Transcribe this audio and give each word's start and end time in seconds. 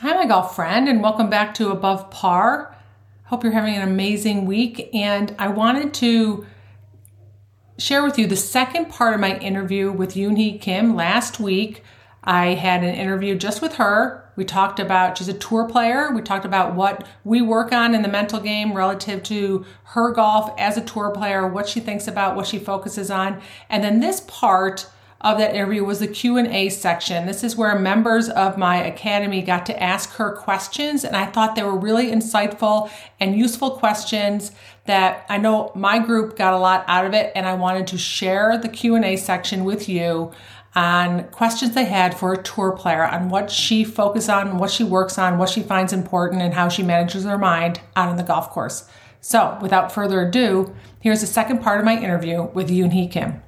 Hi, 0.00 0.12
my 0.12 0.26
golf 0.26 0.54
friend, 0.54 0.90
and 0.90 1.02
welcome 1.02 1.30
back 1.30 1.54
to 1.54 1.70
Above 1.70 2.10
Par. 2.10 2.76
Hope 3.24 3.42
you're 3.42 3.54
having 3.54 3.76
an 3.76 3.88
amazing 3.88 4.44
week. 4.44 4.90
And 4.92 5.34
I 5.38 5.48
wanted 5.48 5.94
to 5.94 6.44
share 7.78 8.04
with 8.04 8.18
you 8.18 8.26
the 8.26 8.36
second 8.36 8.90
part 8.90 9.14
of 9.14 9.20
my 9.20 9.38
interview 9.38 9.90
with 9.90 10.12
Yoonhee 10.12 10.60
Kim 10.60 10.94
last 10.94 11.40
week. 11.40 11.82
I 12.22 12.48
had 12.48 12.84
an 12.84 12.94
interview 12.94 13.36
just 13.36 13.62
with 13.62 13.76
her. 13.76 14.30
We 14.36 14.44
talked 14.44 14.80
about, 14.80 15.16
she's 15.16 15.28
a 15.28 15.32
tour 15.32 15.66
player. 15.66 16.12
We 16.12 16.20
talked 16.20 16.44
about 16.44 16.74
what 16.74 17.06
we 17.24 17.40
work 17.40 17.72
on 17.72 17.94
in 17.94 18.02
the 18.02 18.08
mental 18.08 18.38
game 18.38 18.74
relative 18.74 19.22
to 19.22 19.64
her 19.84 20.12
golf 20.12 20.52
as 20.58 20.76
a 20.76 20.84
tour 20.84 21.10
player, 21.10 21.48
what 21.48 21.70
she 21.70 21.80
thinks 21.80 22.06
about, 22.06 22.36
what 22.36 22.46
she 22.46 22.58
focuses 22.58 23.10
on. 23.10 23.40
And 23.70 23.82
then 23.82 24.00
this 24.00 24.20
part, 24.28 24.90
of 25.20 25.38
that 25.38 25.54
interview 25.54 25.84
was 25.84 26.00
the 26.00 26.06
q&a 26.06 26.68
section. 26.68 27.26
This 27.26 27.42
is 27.42 27.56
where 27.56 27.78
members 27.78 28.28
of 28.28 28.58
my 28.58 28.76
academy 28.76 29.42
got 29.42 29.66
to 29.66 29.82
ask 29.82 30.10
her 30.14 30.36
questions 30.36 31.04
and 31.04 31.16
i 31.16 31.26
thought 31.26 31.56
they 31.56 31.62
were 31.62 31.76
really 31.76 32.10
insightful 32.10 32.90
and 33.18 33.36
useful 33.36 33.70
questions 33.72 34.52
that 34.84 35.24
i 35.28 35.38
know 35.38 35.72
my 35.74 35.98
group 35.98 36.36
got 36.36 36.54
a 36.54 36.58
lot 36.58 36.84
out 36.86 37.04
of 37.04 37.14
it 37.14 37.32
and 37.34 37.46
i 37.46 37.54
wanted 37.54 37.86
to 37.86 37.98
share 37.98 38.58
the 38.58 38.68
q&a 38.68 39.16
section 39.16 39.64
with 39.64 39.88
you 39.88 40.32
on 40.74 41.24
questions 41.28 41.74
they 41.74 41.86
had 41.86 42.16
for 42.16 42.34
a 42.34 42.42
tour 42.42 42.72
player 42.72 43.04
on 43.04 43.30
what 43.30 43.50
she 43.50 43.82
focuses 43.82 44.28
on 44.28 44.58
what 44.58 44.70
she 44.70 44.84
works 44.84 45.18
on 45.18 45.38
what 45.38 45.48
she 45.48 45.62
finds 45.62 45.92
important 45.92 46.42
and 46.42 46.52
how 46.52 46.68
she 46.68 46.82
manages 46.82 47.24
her 47.24 47.38
mind 47.38 47.80
out 47.96 48.10
on 48.10 48.18
the 48.18 48.22
golf 48.22 48.50
course. 48.50 48.86
So 49.22 49.56
without 49.62 49.90
further 49.90 50.20
ado 50.20 50.74
here's 51.00 51.22
the 51.22 51.26
second 51.26 51.62
part 51.62 51.78
of 51.78 51.86
my 51.86 51.96
interview 51.96 52.42
with 52.42 52.68
yoonhee 52.68 53.10
kim 53.10 53.42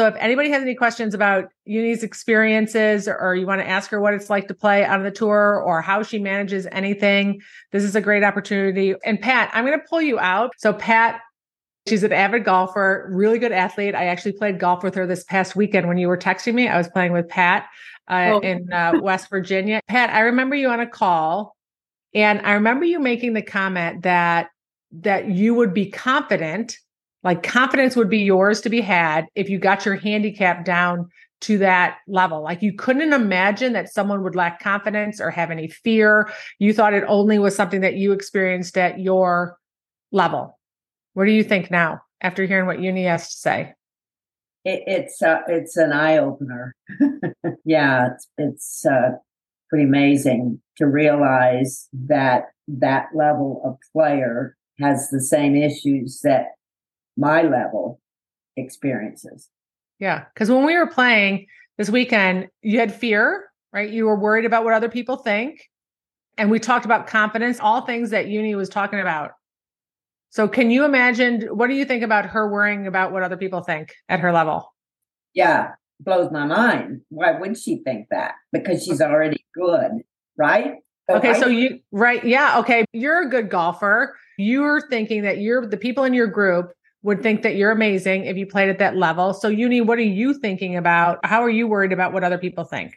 So 0.00 0.06
if 0.06 0.14
anybody 0.16 0.48
has 0.48 0.62
any 0.62 0.74
questions 0.74 1.12
about 1.12 1.50
Yoonhee's 1.68 2.02
experiences 2.02 3.06
or 3.06 3.34
you 3.34 3.46
want 3.46 3.60
to 3.60 3.68
ask 3.68 3.90
her 3.90 4.00
what 4.00 4.14
it's 4.14 4.30
like 4.30 4.48
to 4.48 4.54
play 4.54 4.82
on 4.82 5.02
the 5.02 5.10
tour 5.10 5.62
or 5.62 5.82
how 5.82 6.02
she 6.02 6.18
manages 6.18 6.66
anything, 6.72 7.42
this 7.70 7.84
is 7.84 7.94
a 7.94 8.00
great 8.00 8.24
opportunity. 8.24 8.94
And 9.04 9.20
Pat, 9.20 9.50
I'm 9.52 9.66
going 9.66 9.78
to 9.78 9.84
pull 9.86 10.00
you 10.00 10.18
out. 10.18 10.52
So 10.56 10.72
Pat 10.72 11.20
She's 11.86 12.02
an 12.02 12.14
avid 12.14 12.44
golfer, 12.44 13.10
really 13.12 13.38
good 13.38 13.52
athlete. 13.52 13.94
I 13.94 14.06
actually 14.06 14.32
played 14.32 14.58
golf 14.58 14.82
with 14.82 14.94
her 14.94 15.06
this 15.06 15.22
past 15.24 15.54
weekend 15.54 15.86
when 15.86 15.98
you 15.98 16.08
were 16.08 16.16
texting 16.16 16.54
me. 16.54 16.66
I 16.66 16.78
was 16.78 16.88
playing 16.88 17.12
with 17.12 17.28
Pat 17.28 17.66
uh, 18.08 18.30
oh. 18.32 18.38
in 18.40 18.72
uh, 18.72 18.92
West 19.02 19.28
Virginia. 19.28 19.82
Pat, 19.86 20.08
I 20.08 20.20
remember 20.20 20.54
you 20.56 20.70
on 20.70 20.80
a 20.80 20.86
call, 20.86 21.56
and 22.14 22.40
I 22.40 22.52
remember 22.52 22.86
you 22.86 23.00
making 23.00 23.34
the 23.34 23.42
comment 23.42 24.04
that 24.04 24.48
that 24.92 25.28
you 25.28 25.54
would 25.54 25.74
be 25.74 25.90
confident 25.90 26.78
like 27.22 27.42
confidence 27.42 27.96
would 27.96 28.08
be 28.08 28.18
yours 28.18 28.60
to 28.62 28.70
be 28.70 28.80
had 28.80 29.26
if 29.34 29.48
you 29.48 29.58
got 29.58 29.84
your 29.84 29.96
handicap 29.96 30.64
down 30.64 31.08
to 31.42 31.58
that 31.58 31.98
level. 32.06 32.42
Like 32.42 32.62
you 32.62 32.72
couldn't 32.74 33.12
imagine 33.12 33.72
that 33.72 33.92
someone 33.92 34.22
would 34.22 34.36
lack 34.36 34.60
confidence 34.60 35.20
or 35.20 35.30
have 35.30 35.50
any 35.50 35.68
fear. 35.68 36.30
You 36.58 36.72
thought 36.72 36.94
it 36.94 37.04
only 37.06 37.38
was 37.38 37.56
something 37.56 37.80
that 37.80 37.94
you 37.94 38.12
experienced 38.12 38.76
at 38.76 39.00
your 39.00 39.58
level. 40.12 40.58
What 41.14 41.24
do 41.24 41.32
you 41.32 41.44
think 41.44 41.70
now 41.70 42.02
after 42.20 42.44
hearing 42.44 42.66
what 42.66 42.78
Yoonhee 42.78 43.08
has 43.08 43.28
to 43.30 43.36
say? 43.36 43.74
It, 44.64 44.82
it's 44.86 45.22
uh, 45.22 45.40
it's 45.48 45.76
an 45.76 45.92
eye 45.92 46.18
opener. 46.18 46.74
yeah, 47.64 48.10
it's 48.12 48.28
it's 48.36 48.86
uh, 48.86 49.12
pretty 49.70 49.84
amazing 49.84 50.60
to 50.76 50.86
realize 50.86 51.88
that 51.92 52.44
that 52.68 53.06
level 53.14 53.62
of 53.64 53.78
player 53.92 54.56
has 54.78 55.08
the 55.08 55.22
same 55.22 55.56
issues 55.56 56.20
that 56.22 56.48
my 57.20 57.42
level 57.42 58.00
experiences. 58.56 59.48
Yeah. 60.00 60.24
Because 60.32 60.50
when 60.50 60.64
we 60.64 60.76
were 60.76 60.86
playing 60.86 61.46
this 61.76 61.90
weekend, 61.90 62.48
you 62.62 62.80
had 62.80 62.92
fear, 62.92 63.50
right? 63.72 63.88
You 63.90 64.06
were 64.06 64.18
worried 64.18 64.46
about 64.46 64.64
what 64.64 64.72
other 64.72 64.88
people 64.88 65.16
think. 65.16 65.68
And 66.38 66.50
we 66.50 66.58
talked 66.58 66.86
about 66.86 67.06
confidence, 67.06 67.60
all 67.60 67.82
things 67.82 68.10
that 68.10 68.26
Yoonhee 68.26 68.56
was 68.56 68.70
talking 68.70 68.98
about. 68.98 69.32
So 70.30 70.48
can 70.48 70.70
you 70.70 70.84
imagine 70.84 71.42
what 71.42 71.66
do 71.68 71.74
you 71.74 71.84
think 71.84 72.02
about 72.02 72.24
her 72.26 72.48
worrying 72.50 72.86
about 72.86 73.12
what 73.12 73.22
other 73.22 73.36
people 73.36 73.62
think 73.62 73.92
at 74.08 74.20
her 74.20 74.32
level? 74.32 74.72
Yeah, 75.34 75.72
blows 75.98 76.30
my 76.32 76.46
mind. 76.46 77.02
Why 77.10 77.32
would 77.32 77.58
she 77.58 77.82
think 77.84 78.06
that? 78.10 78.34
Because 78.52 78.82
she's 78.82 79.02
already 79.02 79.44
good, 79.54 80.02
right? 80.38 80.76
So 81.10 81.16
okay, 81.16 81.30
I- 81.30 81.40
so 81.40 81.48
you 81.48 81.80
right, 81.90 82.24
yeah, 82.24 82.60
okay. 82.60 82.84
You're 82.92 83.22
a 83.26 83.28
good 83.28 83.50
golfer. 83.50 84.16
You're 84.38 84.88
thinking 84.88 85.22
that 85.22 85.38
you're 85.38 85.66
the 85.66 85.76
people 85.76 86.04
in 86.04 86.14
your 86.14 86.28
group 86.28 86.72
would 87.02 87.22
think 87.22 87.42
that 87.42 87.56
you're 87.56 87.70
amazing 87.70 88.24
if 88.24 88.36
you 88.36 88.46
played 88.46 88.68
at 88.68 88.78
that 88.78 88.96
level. 88.96 89.32
So, 89.32 89.50
Yoonhee, 89.50 89.84
what 89.84 89.98
are 89.98 90.02
you 90.02 90.34
thinking 90.34 90.76
about? 90.76 91.24
How 91.24 91.42
are 91.42 91.50
you 91.50 91.66
worried 91.66 91.92
about 91.92 92.12
what 92.12 92.24
other 92.24 92.38
people 92.38 92.64
think? 92.64 92.94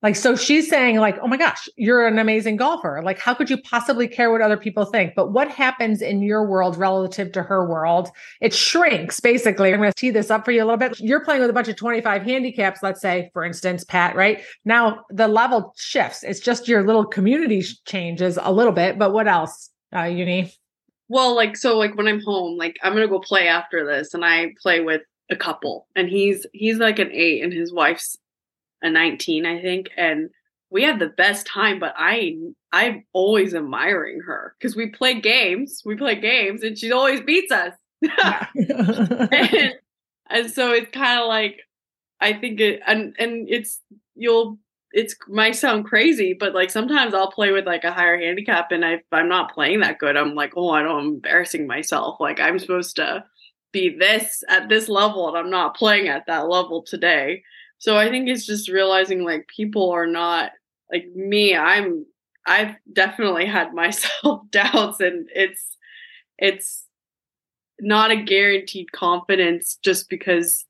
Like, 0.00 0.14
so 0.14 0.36
she's 0.36 0.68
saying, 0.68 0.98
like, 0.98 1.18
oh 1.20 1.26
my 1.26 1.36
gosh, 1.36 1.68
you're 1.74 2.06
an 2.06 2.20
amazing 2.20 2.56
golfer. 2.56 3.00
Like, 3.02 3.18
how 3.18 3.34
could 3.34 3.50
you 3.50 3.60
possibly 3.62 4.06
care 4.06 4.30
what 4.30 4.40
other 4.40 4.56
people 4.56 4.84
think? 4.84 5.14
But 5.16 5.32
what 5.32 5.50
happens 5.50 6.02
in 6.02 6.22
your 6.22 6.46
world 6.46 6.76
relative 6.76 7.32
to 7.32 7.42
her 7.42 7.68
world? 7.68 8.08
It 8.40 8.54
shrinks, 8.54 9.18
basically. 9.18 9.72
I'm 9.72 9.80
going 9.80 9.90
to 9.90 9.98
tee 9.98 10.10
this 10.10 10.30
up 10.30 10.44
for 10.44 10.52
you 10.52 10.62
a 10.62 10.66
little 10.66 10.76
bit. 10.76 11.00
You're 11.00 11.24
playing 11.24 11.40
with 11.40 11.50
a 11.50 11.52
bunch 11.52 11.66
of 11.66 11.74
25 11.74 12.22
handicaps, 12.22 12.80
let's 12.80 13.00
say, 13.00 13.28
for 13.32 13.44
instance, 13.44 13.82
Pat, 13.82 14.14
right? 14.14 14.40
Now 14.64 15.04
the 15.10 15.26
level 15.26 15.74
shifts. 15.76 16.22
It's 16.22 16.40
just 16.40 16.68
your 16.68 16.86
little 16.86 17.04
community 17.04 17.64
changes 17.84 18.38
a 18.40 18.52
little 18.52 18.72
bit. 18.72 19.00
But 19.00 19.12
what 19.12 19.26
else, 19.26 19.70
uh, 19.92 20.02
Yoonhee? 20.02 20.57
Well, 21.08 21.34
like 21.34 21.56
so 21.56 21.78
like 21.78 21.96
when 21.96 22.06
I'm 22.06 22.20
home, 22.20 22.56
like 22.58 22.76
I'm 22.82 22.92
gonna 22.92 23.08
go 23.08 23.20
play 23.20 23.48
after 23.48 23.84
this 23.84 24.14
and 24.14 24.24
I 24.24 24.54
play 24.60 24.80
with 24.80 25.02
a 25.30 25.36
couple 25.36 25.86
and 25.94 26.08
he's 26.08 26.46
he's 26.52 26.78
like 26.78 26.98
an 26.98 27.10
eight 27.12 27.42
and 27.42 27.52
his 27.52 27.72
wife's 27.72 28.16
a 28.82 28.90
19, 28.90 29.46
I 29.46 29.60
think. 29.60 29.90
And 29.96 30.30
we 30.70 30.82
had 30.82 30.98
the 30.98 31.08
best 31.08 31.46
time, 31.46 31.78
but 31.78 31.94
I 31.96 32.36
I'm 32.72 33.04
always 33.12 33.54
admiring 33.54 34.20
her 34.20 34.54
because 34.58 34.76
we 34.76 34.88
play 34.88 35.20
games, 35.20 35.82
we 35.84 35.96
play 35.96 36.14
games, 36.14 36.62
and 36.62 36.78
she 36.78 36.92
always 36.92 37.20
beats 37.20 37.52
us. 37.52 37.72
and, 38.54 39.74
and 40.30 40.50
so 40.50 40.72
it's 40.72 40.90
kind 40.90 41.20
of 41.20 41.26
like 41.26 41.60
I 42.20 42.34
think 42.34 42.60
it 42.60 42.80
and 42.86 43.14
and 43.18 43.48
it's 43.48 43.80
you'll 44.14 44.58
it's 44.92 45.14
might 45.28 45.56
sound 45.56 45.84
crazy, 45.84 46.34
but 46.38 46.54
like 46.54 46.70
sometimes 46.70 47.14
I'll 47.14 47.30
play 47.30 47.52
with 47.52 47.66
like 47.66 47.84
a 47.84 47.92
higher 47.92 48.18
handicap, 48.18 48.72
and 48.72 48.84
if 48.84 49.02
I'm 49.12 49.28
not 49.28 49.52
playing 49.52 49.80
that 49.80 49.98
good, 49.98 50.16
I'm 50.16 50.34
like, 50.34 50.54
oh, 50.56 50.70
I 50.70 50.82
don't, 50.82 50.98
I'm 50.98 51.06
embarrassing 51.14 51.66
myself. 51.66 52.18
Like 52.20 52.40
I'm 52.40 52.58
supposed 52.58 52.96
to 52.96 53.24
be 53.72 53.96
this 53.98 54.42
at 54.48 54.68
this 54.68 54.88
level, 54.88 55.28
and 55.28 55.36
I'm 55.36 55.50
not 55.50 55.76
playing 55.76 56.08
at 56.08 56.26
that 56.26 56.48
level 56.48 56.82
today. 56.82 57.42
So 57.78 57.96
I 57.96 58.08
think 58.08 58.28
it's 58.28 58.46
just 58.46 58.68
realizing 58.68 59.24
like 59.24 59.46
people 59.54 59.90
are 59.90 60.06
not 60.06 60.52
like 60.90 61.06
me. 61.14 61.54
I'm 61.54 62.06
I've 62.46 62.74
definitely 62.92 63.46
had 63.46 63.74
my 63.74 63.90
self 63.90 64.42
doubts, 64.50 65.00
and 65.00 65.28
it's 65.34 65.76
it's 66.38 66.84
not 67.80 68.10
a 68.10 68.16
guaranteed 68.22 68.90
confidence 68.92 69.78
just 69.82 70.08
because 70.08 70.64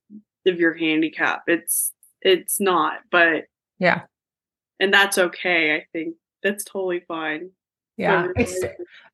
of 0.47 0.59
your 0.59 0.75
handicap. 0.75 1.43
It's 1.47 1.93
it's 2.21 2.61
not, 2.61 3.01
but 3.11 3.45
yeah. 3.79 4.03
And 4.81 4.93
that's 4.93 5.19
okay. 5.19 5.77
I 5.77 5.87
think 5.93 6.15
that's 6.43 6.65
totally 6.65 7.01
fine. 7.07 7.51
Yeah. 7.97 8.29
It's 8.37 8.57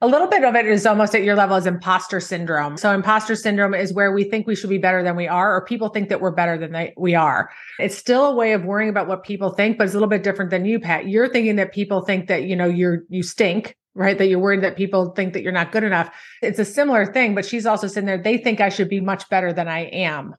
a 0.03 0.07
little 0.07 0.27
bit 0.27 0.45
of 0.45 0.55
it 0.55 0.67
is 0.67 0.85
almost 0.85 1.15
at 1.15 1.23
your 1.23 1.35
level 1.35 1.57
as 1.57 1.67
imposter 1.67 2.21
syndrome. 2.21 2.77
So 2.77 2.93
imposter 2.93 3.35
syndrome 3.35 3.73
is 3.73 3.95
where 3.95 4.13
we 4.13 4.25
think 4.25 4.47
we 4.47 4.55
should 4.55 4.69
be 4.69 4.77
better 4.77 5.03
than 5.03 5.17
we 5.17 5.27
are, 5.27 5.57
or 5.57 5.65
people 5.65 5.89
think 5.89 6.11
that 6.11 6.21
we're 6.21 6.33
better 6.33 6.59
than 6.59 6.73
they, 6.73 6.93
we 6.99 7.15
are. 7.15 7.49
It's 7.79 7.97
still 7.97 8.27
a 8.27 8.35
way 8.35 8.53
of 8.53 8.67
worrying 8.67 8.91
about 8.91 9.09
what 9.09 9.25
people 9.25 9.55
think, 9.55 9.79
but 9.79 9.85
it's 9.85 9.95
a 9.95 9.97
little 9.97 10.09
bit 10.09 10.23
different 10.23 10.51
than 10.51 10.67
you, 10.67 10.79
Pat. 10.79 11.09
You're 11.09 11.31
thinking 11.31 11.57
that 11.57 11.73
people 11.73 12.03
think 12.03 12.29
that, 12.29 12.45
you 12.45 12.57
know, 12.57 12.67
you're, 12.67 13.05
you 13.09 13.23
stink, 13.23 13.75
right? 13.95 14.19
That 14.19 14.27
you're 14.27 14.39
worried 14.39 14.63
that 14.63 14.77
people 14.77 15.13
think 15.13 15.33
that 15.33 15.43
you're 15.43 15.51
not 15.51 15.73
good 15.73 15.85
enough. 15.85 16.15
It's 16.43 16.59
a 16.59 16.65
similar 16.67 17.11
thing, 17.11 17.35
but 17.35 17.47
she's 17.47 17.65
also 17.65 17.87
sitting 17.87 18.07
there, 18.07 18.19
they 18.19 18.37
think 18.37 18.61
I 18.61 18.69
should 18.69 18.91
be 18.91 19.01
much 19.01 19.31
better 19.31 19.51
than 19.51 19.67
I 19.67 19.85
am 19.87 20.35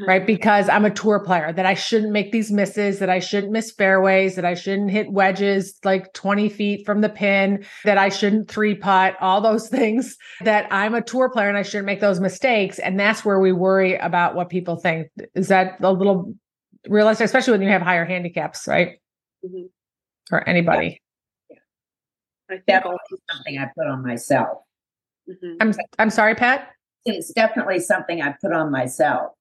right? 0.00 0.26
Because 0.26 0.68
I'm 0.68 0.84
a 0.84 0.90
tour 0.90 1.20
player, 1.20 1.52
that 1.52 1.66
I 1.66 1.74
shouldn't 1.74 2.12
make 2.12 2.32
these 2.32 2.50
misses, 2.50 2.98
that 2.98 3.10
I 3.10 3.18
shouldn't 3.18 3.52
miss 3.52 3.70
fairways, 3.70 4.36
that 4.36 4.44
I 4.44 4.54
shouldn't 4.54 4.90
hit 4.90 5.12
wedges 5.12 5.78
like 5.84 6.12
20 6.12 6.48
feet 6.48 6.86
from 6.86 7.00
the 7.00 7.08
pin, 7.08 7.64
that 7.84 7.98
I 7.98 8.08
shouldn't 8.08 8.50
three 8.50 8.74
putt, 8.74 9.16
all 9.20 9.40
those 9.40 9.68
things, 9.70 10.16
that 10.42 10.66
I'm 10.70 10.94
a 10.94 11.02
tour 11.02 11.28
player 11.30 11.48
and 11.48 11.58
I 11.58 11.62
shouldn't 11.62 11.86
make 11.86 12.00
those 12.00 12.20
mistakes. 12.20 12.78
And 12.78 12.98
that's 12.98 13.24
where 13.24 13.40
we 13.40 13.52
worry 13.52 13.96
about 13.96 14.34
what 14.34 14.48
people 14.48 14.76
think. 14.76 15.08
Is 15.34 15.48
that 15.48 15.80
a 15.80 15.92
little 15.92 16.34
realistic, 16.88 17.24
especially 17.24 17.52
when 17.52 17.62
you 17.62 17.68
have 17.68 17.82
higher 17.82 18.04
handicaps, 18.04 18.66
right? 18.66 19.00
Mm-hmm. 19.44 19.66
Or 20.32 20.48
anybody. 20.48 21.00
Yeah. 21.48 21.56
yeah. 22.50 22.56
Definitely 22.66 22.98
something 23.30 23.58
I 23.58 23.66
put 23.76 23.86
on 23.86 24.02
myself. 24.02 24.58
Mm-hmm. 25.28 25.56
I'm 25.60 25.74
I'm 25.98 26.10
sorry, 26.10 26.34
Pat. 26.34 26.70
It's 27.04 27.32
definitely 27.32 27.80
something 27.80 28.20
I 28.20 28.34
put 28.40 28.52
on 28.52 28.70
myself. 28.70 29.32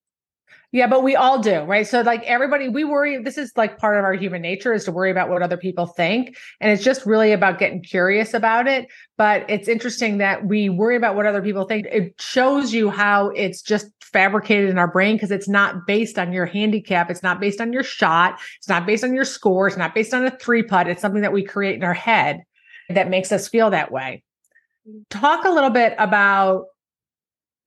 Yeah, 0.72 0.86
but 0.86 1.02
we 1.02 1.16
all 1.16 1.40
do, 1.40 1.62
right? 1.62 1.88
So 1.88 2.02
like 2.02 2.24
everybody, 2.26 2.70
we 2.70 2.84
worry. 2.84 3.24
This 3.24 3.40
is 3.40 3.52
like 3.56 3.80
part 3.80 3.98
of 3.98 4.04
our 4.04 4.14
human 4.14 4.44
nature 4.44 4.72
is 4.72 4.86
to 4.86 4.92
worry 4.92 5.10
about 5.10 5.28
what 5.28 5.42
other 5.42 5.58
people 5.58 5.88
think. 5.88 6.38
And 6.62 6.72
it's 6.72 6.84
just 6.84 7.08
really 7.08 7.32
about 7.32 7.58
getting 7.58 7.82
curious 7.82 8.36
about 8.36 8.68
it. 8.68 8.88
But 9.18 9.50
it's 9.50 9.68
interesting 9.68 10.20
that 10.20 10.46
we 10.46 10.70
worry 10.70 10.96
about 10.96 11.16
what 11.16 11.26
other 11.26 11.42
people 11.42 11.66
think. 11.66 11.88
It 11.88 12.14
shows 12.20 12.72
you 12.72 12.92
how 12.92 13.30
it's 13.30 13.64
just 13.64 13.88
fabricated 14.00 14.70
in 14.70 14.78
our 14.78 14.88
brain 14.88 15.16
because 15.16 15.32
it's 15.32 15.50
not 15.50 15.88
based 15.88 16.20
on 16.20 16.32
your 16.32 16.46
handicap. 16.46 17.10
It's 17.10 17.24
not 17.24 17.40
based 17.40 17.60
on 17.62 17.74
your 17.74 17.84
shot. 17.84 18.40
It's 18.58 18.70
not 18.70 18.86
based 18.86 19.04
on 19.04 19.16
your 19.16 19.26
score. 19.26 19.68
It's 19.68 19.78
not 19.78 19.96
based 19.96 20.14
on 20.14 20.24
a 20.24 20.32
three 20.32 20.62
putt. 20.62 20.88
It's 20.88 21.02
something 21.02 21.24
that 21.24 21.34
we 21.34 21.44
create 21.44 21.78
in 21.78 21.84
our 21.84 21.96
head 21.96 22.44
that 22.90 23.10
makes 23.10 23.32
us 23.32 23.48
feel 23.48 23.72
that 23.72 23.92
way. 23.92 24.24
Talk 25.10 25.46
a 25.46 25.50
little 25.50 25.70
bit 25.72 25.96
about 25.98 26.66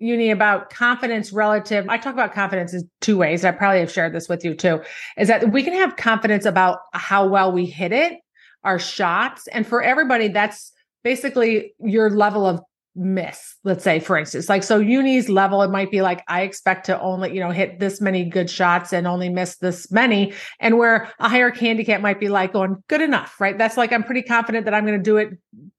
Yoonhee 0.03 0.33
about 0.33 0.71
confidence 0.71 1.33
relative 1.33 1.87
i 1.89 1.97
talk 1.97 2.13
about 2.13 2.33
confidence 2.33 2.75
in 2.75 2.89
two 3.01 3.17
ways 3.17 3.45
i 3.45 3.51
probably 3.51 3.81
have 3.81 3.93
shared 3.93 4.13
this 4.13 4.29
with 4.29 4.45
you 4.45 4.55
too 4.55 4.81
is 5.17 5.29
that 5.29 5.53
we 5.53 5.63
can 5.63 5.75
have 5.75 5.97
confidence 5.97 6.45
about 6.45 6.81
how 6.93 7.27
well 7.27 7.53
we 7.53 7.67
hit 7.67 7.93
it 7.93 8.19
our 8.65 8.79
shots 8.79 9.47
and 9.49 9.67
for 9.67 9.83
everybody 9.83 10.29
that's 10.29 10.73
basically 11.05 11.75
your 11.81 12.11
level 12.11 12.47
of 12.47 12.61
miss 12.95 13.57
let's 13.65 13.83
say 13.83 13.99
for 14.01 14.19
instance. 14.19 14.49
Like 14.49 14.63
so 14.63 14.79
Yoonhee's 14.79 15.31
level 15.31 15.63
it 15.63 15.71
might 15.71 15.91
be 15.91 16.03
like 16.03 16.23
i 16.29 16.43
expect 16.43 16.87
to 16.87 17.01
only 17.01 17.33
you 17.35 17.41
know 17.41 17.51
hit 17.51 17.79
this 17.79 18.01
many 18.03 18.25
good 18.25 18.51
shots 18.51 18.93
and 18.93 19.07
only 19.07 19.31
miss 19.31 19.57
this 19.57 19.91
many 19.91 20.35
and 20.61 20.77
where 20.77 21.09
a 21.19 21.29
higher 21.29 21.51
handicap 21.51 22.03
might 22.03 22.21
be 22.21 22.29
like 22.29 22.53
going 22.53 22.83
good 22.89 23.01
enough 23.01 23.41
right? 23.41 23.57
That's 23.57 23.79
like 23.79 23.93
i'm 23.93 24.05
pretty 24.05 24.23
confident 24.23 24.67
that 24.67 24.75
i'm 24.75 24.85
going 24.85 24.99
to 24.99 25.03
do 25.03 25.17
it 25.17 25.31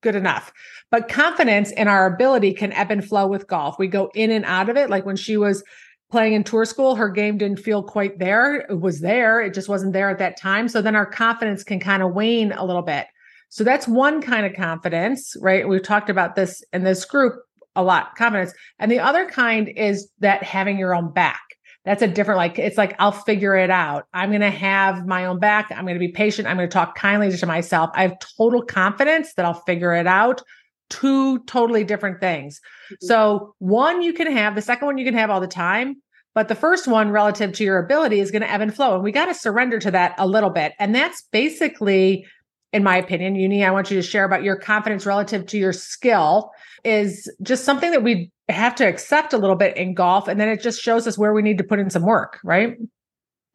good 0.03 0.15
enough. 0.15 0.53
But 0.91 1.09
confidence 1.09 1.71
in 1.71 1.88
our 1.88 2.05
ability 2.05 2.53
can 2.53 2.71
ebb 2.73 2.91
and 2.91 3.03
flow 3.03 3.25
with 3.25 3.47
golf. 3.47 3.79
We 3.79 3.88
go 3.88 4.11
in 4.13 4.29
and 4.29 4.45
out 4.45 4.69
of 4.69 4.77
it. 4.77 4.89
Like 4.89 5.05
when 5.05 5.15
she 5.15 5.38
was 5.38 5.63
playing 6.11 6.33
in 6.33 6.44
tour 6.44 6.65
school 6.65 6.95
her 6.95 7.09
game 7.09 7.39
didn't 7.39 7.57
feel 7.57 7.81
quite 7.81 8.19
there. 8.19 8.57
It 8.57 8.81
was 8.81 9.00
there. 9.00 9.41
It 9.41 9.55
just 9.55 9.67
wasn't 9.67 9.94
there 9.94 10.11
at 10.11 10.19
that 10.19 10.39
time. 10.39 10.67
So 10.67 10.79
then 10.79 10.95
our 10.95 11.07
confidence 11.07 11.63
can 11.63 11.79
kind 11.79 12.03
of 12.03 12.13
wane 12.13 12.51
a 12.51 12.63
little 12.63 12.83
bit. 12.83 13.07
So 13.50 13.63
that's 13.63 13.88
one 13.88 14.21
kind 14.21 14.45
of 14.45 14.53
confidence, 14.53 15.35
right? 15.41 15.67
We've 15.67 15.81
talked 15.81 16.11
about 16.11 16.35
this 16.35 16.63
in 16.71 16.83
this 16.83 17.05
group 17.05 17.33
a 17.75 17.83
lot 17.83 18.15
confidence. 18.15 18.53
And 18.79 18.91
the 18.91 19.00
other 19.00 19.27
kind 19.27 19.69
is 19.69 20.09
that 20.19 20.44
having 20.44 20.77
your 20.77 20.94
own 20.94 21.11
back. 21.11 21.41
That's 21.85 22.01
a 22.01 22.07
different, 22.07 22.38
like, 22.38 22.59
it's 22.59 22.77
like, 22.77 22.95
I'll 22.97 23.12
figure 23.12 23.56
it 23.56 23.69
out. 23.69 24.07
I'm 24.13 24.30
going 24.30 24.41
to 24.41 24.50
have 24.50 25.06
my 25.06 25.25
own 25.25 25.39
back. 25.39 25.69
I'm 25.69 25.83
going 25.83 25.95
to 25.95 26.00
be 26.00 26.13
patient. 26.13 26.47
I'm 26.47 26.56
going 26.56 26.69
to 26.69 26.74
talk 26.74 26.95
kindly 26.95 27.35
to 27.35 27.45
myself. 27.45 27.89
I 27.94 28.03
have 28.03 28.18
total 28.38 28.62
confidence 28.62 29.33
that 29.33 29.45
I'll 29.45 29.62
figure 29.65 29.94
it 29.94 30.07
out. 30.07 30.41
Two 30.89 31.39
totally 31.44 31.83
different 31.83 32.21
things. 32.21 32.62
Mm-hmm. 32.85 33.06
So, 33.06 33.56
one 33.59 34.01
you 34.01 34.13
can 34.13 34.31
have, 34.31 34.56
the 34.56 34.62
second 34.62 34.85
one 34.85 34.97
you 34.97 35.06
can 35.06 35.13
have 35.15 35.30
all 35.30 35.41
the 35.41 35.47
time. 35.47 36.01
But 36.35 36.47
the 36.47 36.56
first 36.56 36.88
one, 36.88 37.12
relative 37.12 37.51
to 37.53 37.63
your 37.63 37.77
ability, 37.77 38.19
is 38.19 38.31
going 38.31 38.41
to 38.41 38.50
ebb 38.50 38.62
and 38.62 38.74
flow. 38.74 38.95
And 38.95 39.03
we 39.03 39.12
got 39.12 39.25
to 39.25 39.36
surrender 39.36 39.79
to 39.79 39.91
that 39.91 40.15
a 40.18 40.25
little 40.25 40.50
bit. 40.50 40.74
And 40.79 40.95
that's 40.95 41.21
basically 41.31 42.25
in 42.73 42.83
my 42.83 42.97
opinion, 42.97 43.35
Yoonhee, 43.35 43.65
I 43.65 43.71
want 43.71 43.91
you 43.91 44.01
to 44.01 44.05
share 44.05 44.25
about 44.25 44.43
your 44.43 44.55
confidence 44.55 45.05
relative 45.05 45.45
to 45.45 45.57
your 45.59 45.71
skill 45.71 46.51
is 46.83 47.31
just 47.43 47.63
something 47.63 47.91
that 47.91 48.03
we 48.03 48.31
have 48.49 48.73
to 48.75 48.87
accept 48.87 49.31
a 49.31 49.37
little 49.37 49.55
bit 49.55 49.77
in 49.77 49.93
golf. 49.93 50.27
And 50.27 50.41
then 50.41 50.49
it 50.49 50.59
just 50.59 50.81
shows 50.81 51.05
us 51.05 51.17
where 51.17 51.33
we 51.33 51.43
need 51.43 51.59
to 51.59 51.63
put 51.63 51.79
in 51.79 51.91
some 51.91 52.03
work, 52.03 52.39
right? 52.43 52.75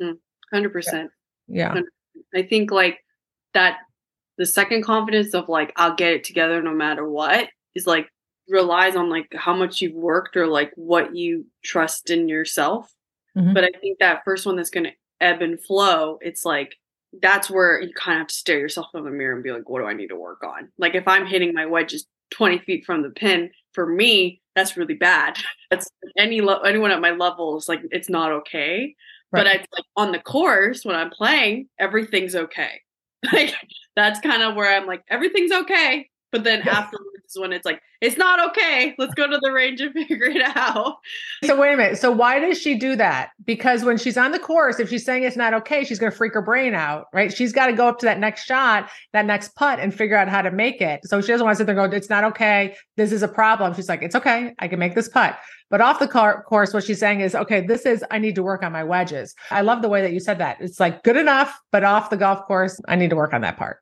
100%. 0.01 0.15
Hmm, 0.55 1.05
yeah. 1.49 1.75
100%. 1.75 1.83
I 2.35 2.43
think 2.43 2.71
like 2.71 2.99
that, 3.55 3.79
the 4.39 4.47
second 4.47 4.85
confidence 4.85 5.35
of 5.35 5.49
like, 5.49 5.73
I'll 5.75 5.97
get 5.97 6.13
it 6.13 6.23
together 6.23 6.63
no 6.63 6.73
matter 6.73 7.07
what 7.07 7.49
is 7.75 7.89
like 7.89 8.09
relies 8.49 8.95
on 8.95 9.11
like 9.11 9.35
how 9.35 9.55
much 9.55 9.83
you've 9.83 9.95
worked 9.95 10.37
or 10.37 10.47
like 10.47 10.73
what 10.77 11.17
you 11.17 11.45
trust 11.65 12.09
in 12.09 12.29
yourself. 12.29 12.95
Mm-hmm. 13.37 13.53
But 13.53 13.65
I 13.65 13.71
think 13.81 13.99
that 13.99 14.23
first 14.25 14.47
one 14.47 14.55
that's 14.55 14.71
going 14.71 14.85
to 14.85 14.93
ebb 15.21 15.43
and 15.43 15.61
flow, 15.61 16.19
it's 16.23 16.45
like, 16.45 16.77
that's 17.21 17.51
where 17.51 17.81
you 17.81 17.93
kind 17.95 18.17
of 18.17 18.21
have 18.21 18.27
to 18.29 18.35
stare 18.35 18.59
yourself 18.59 18.89
in 18.95 19.05
the 19.05 19.11
mirror 19.11 19.35
and 19.35 19.43
be 19.43 19.53
like, 19.53 19.69
what 19.69 19.81
do 19.81 19.87
I 19.87 19.95
need 19.95 20.09
to 20.09 20.17
work 20.17 20.43
on? 20.45 20.69
Like 20.79 20.95
if 20.95 21.09
I'm 21.09 21.27
hitting 21.27 21.55
my 21.55 21.67
wedges 21.67 22.07
20 22.31 22.59
feet 22.61 22.85
from 22.85 23.03
the 23.03 23.11
pin, 23.11 23.51
for 23.73 23.87
me, 23.87 24.41
that's 24.55 24.77
really 24.77 24.95
bad. 24.95 25.37
That's 25.71 25.89
any 26.17 26.41
lo- 26.41 26.61
anyone 26.61 26.91
at 26.91 27.01
my 27.01 27.11
level 27.11 27.59
is 27.59 27.69
like, 27.69 27.81
it's 27.91 28.09
not 28.09 28.33
okay. 28.33 28.95
Right. 29.31 29.45
But 29.45 29.47
I 29.47 29.53
like 29.53 29.85
on 29.97 30.13
the 30.13 30.19
course 30.19 30.85
when 30.85 30.97
I'm 30.97 31.11
playing, 31.11 31.69
everything's 31.79 32.35
okay. 32.35 32.81
Like 33.33 33.53
that's 33.97 34.21
kind 34.21 34.43
of 34.43 34.55
where 34.55 34.75
I'm 34.75 34.87
like, 34.87 35.03
everything's 35.09 35.53
okay. 35.53 36.09
But 36.33 36.45
then 36.45 36.63
afterwards 36.63 37.18
is 37.31 37.41
when 37.41 37.53
it's 37.53 37.65
like, 37.65 37.81
it's 38.01 38.17
not 38.17 38.51
okay. 38.51 38.95
Let's 38.99 39.15
go 39.15 39.27
to 39.27 39.39
the 39.39 39.53
range 39.53 39.81
and 39.81 39.93
figure 40.09 40.27
it 40.27 40.43
out. 40.57 40.97
So 41.45 41.59
wait 41.59 41.75
a 41.75 41.77
minute. 41.77 41.99
So 41.99 42.11
why 42.11 42.39
does 42.39 42.61
she 42.61 42.77
do 42.77 42.97
that? 42.97 43.31
Because 43.45 43.85
when 43.85 43.99
she's 43.99 44.17
on 44.17 44.33
the 44.33 44.39
course, 44.39 44.79
if 44.79 44.89
she's 44.89 45.05
saying 45.05 45.25
it's 45.25 45.37
not 45.37 45.55
okay, 45.55 45.85
she's 45.85 45.99
going 45.99 46.13
to 46.13 46.17
freak 46.17 46.35
her 46.35 46.43
brain 46.43 46.75
out, 46.75 47.07
right? 47.13 47.33
She's 47.33 47.53
got 47.53 47.67
to 47.67 47.73
go 47.73 47.89
up 47.89 47.99
to 48.01 48.07
that 48.07 48.19
next 48.19 48.45
shot, 48.45 48.89
that 49.13 49.27
next 49.27 49.55
putt, 49.55 49.81
and 49.81 49.95
figure 49.95 50.17
out 50.17 50.29
how 50.29 50.43
to 50.43 50.51
make 50.51 50.81
it. 50.81 51.01
So 51.05 51.21
she 51.21 51.29
doesn't 51.29 51.45
want 51.45 51.57
to 51.57 51.59
sit 51.59 51.67
there 51.67 51.79
and 51.79 51.91
go, 51.91 51.97
"It's 51.97 52.11
not 52.11 52.25
okay. 52.25 52.77
This 52.97 53.13
is 53.13 53.23
a 53.23 53.29
problem." 53.29 53.75
She's 53.75 53.89
like, 53.89 54.03
"It's 54.03 54.15
okay. 54.15 54.55
I 54.59 54.69
can 54.69 54.79
make 54.79 54.95
this 54.95 55.09
putt." 55.09 55.39
But 55.71 55.81
off 55.81 55.99
the 55.99 56.09
car- 56.09 56.43
course, 56.45 56.73
what 56.73 56.85
she's 56.85 56.99
saying 56.99 57.21
is, 57.21 57.35
"Okay, 57.35 57.61
this 57.61 57.85
is 57.85 58.05
I 58.11 58.19
need 58.19 58.35
to 58.37 58.43
work 58.43 58.63
on 58.63 58.73
my 58.73 58.85
wedges." 58.85 59.35
I 59.51 59.63
love 59.63 59.83
the 59.83 59.89
way 59.89 60.03
that 60.03 60.13
you 60.13 60.21
said 60.21 60.39
that. 60.39 60.59
It's 60.61 60.81
like 60.81 61.03
good 61.03 61.17
enough, 61.17 61.59
but 61.73 61.85
off 61.85 62.11
the 62.11 62.17
golf 62.17 62.47
course, 62.47 62.81
I 62.89 62.97
need 62.97 63.11
to 63.11 63.17
work 63.17 63.35
on 63.35 63.43
that 63.43 63.57
part. 63.57 63.79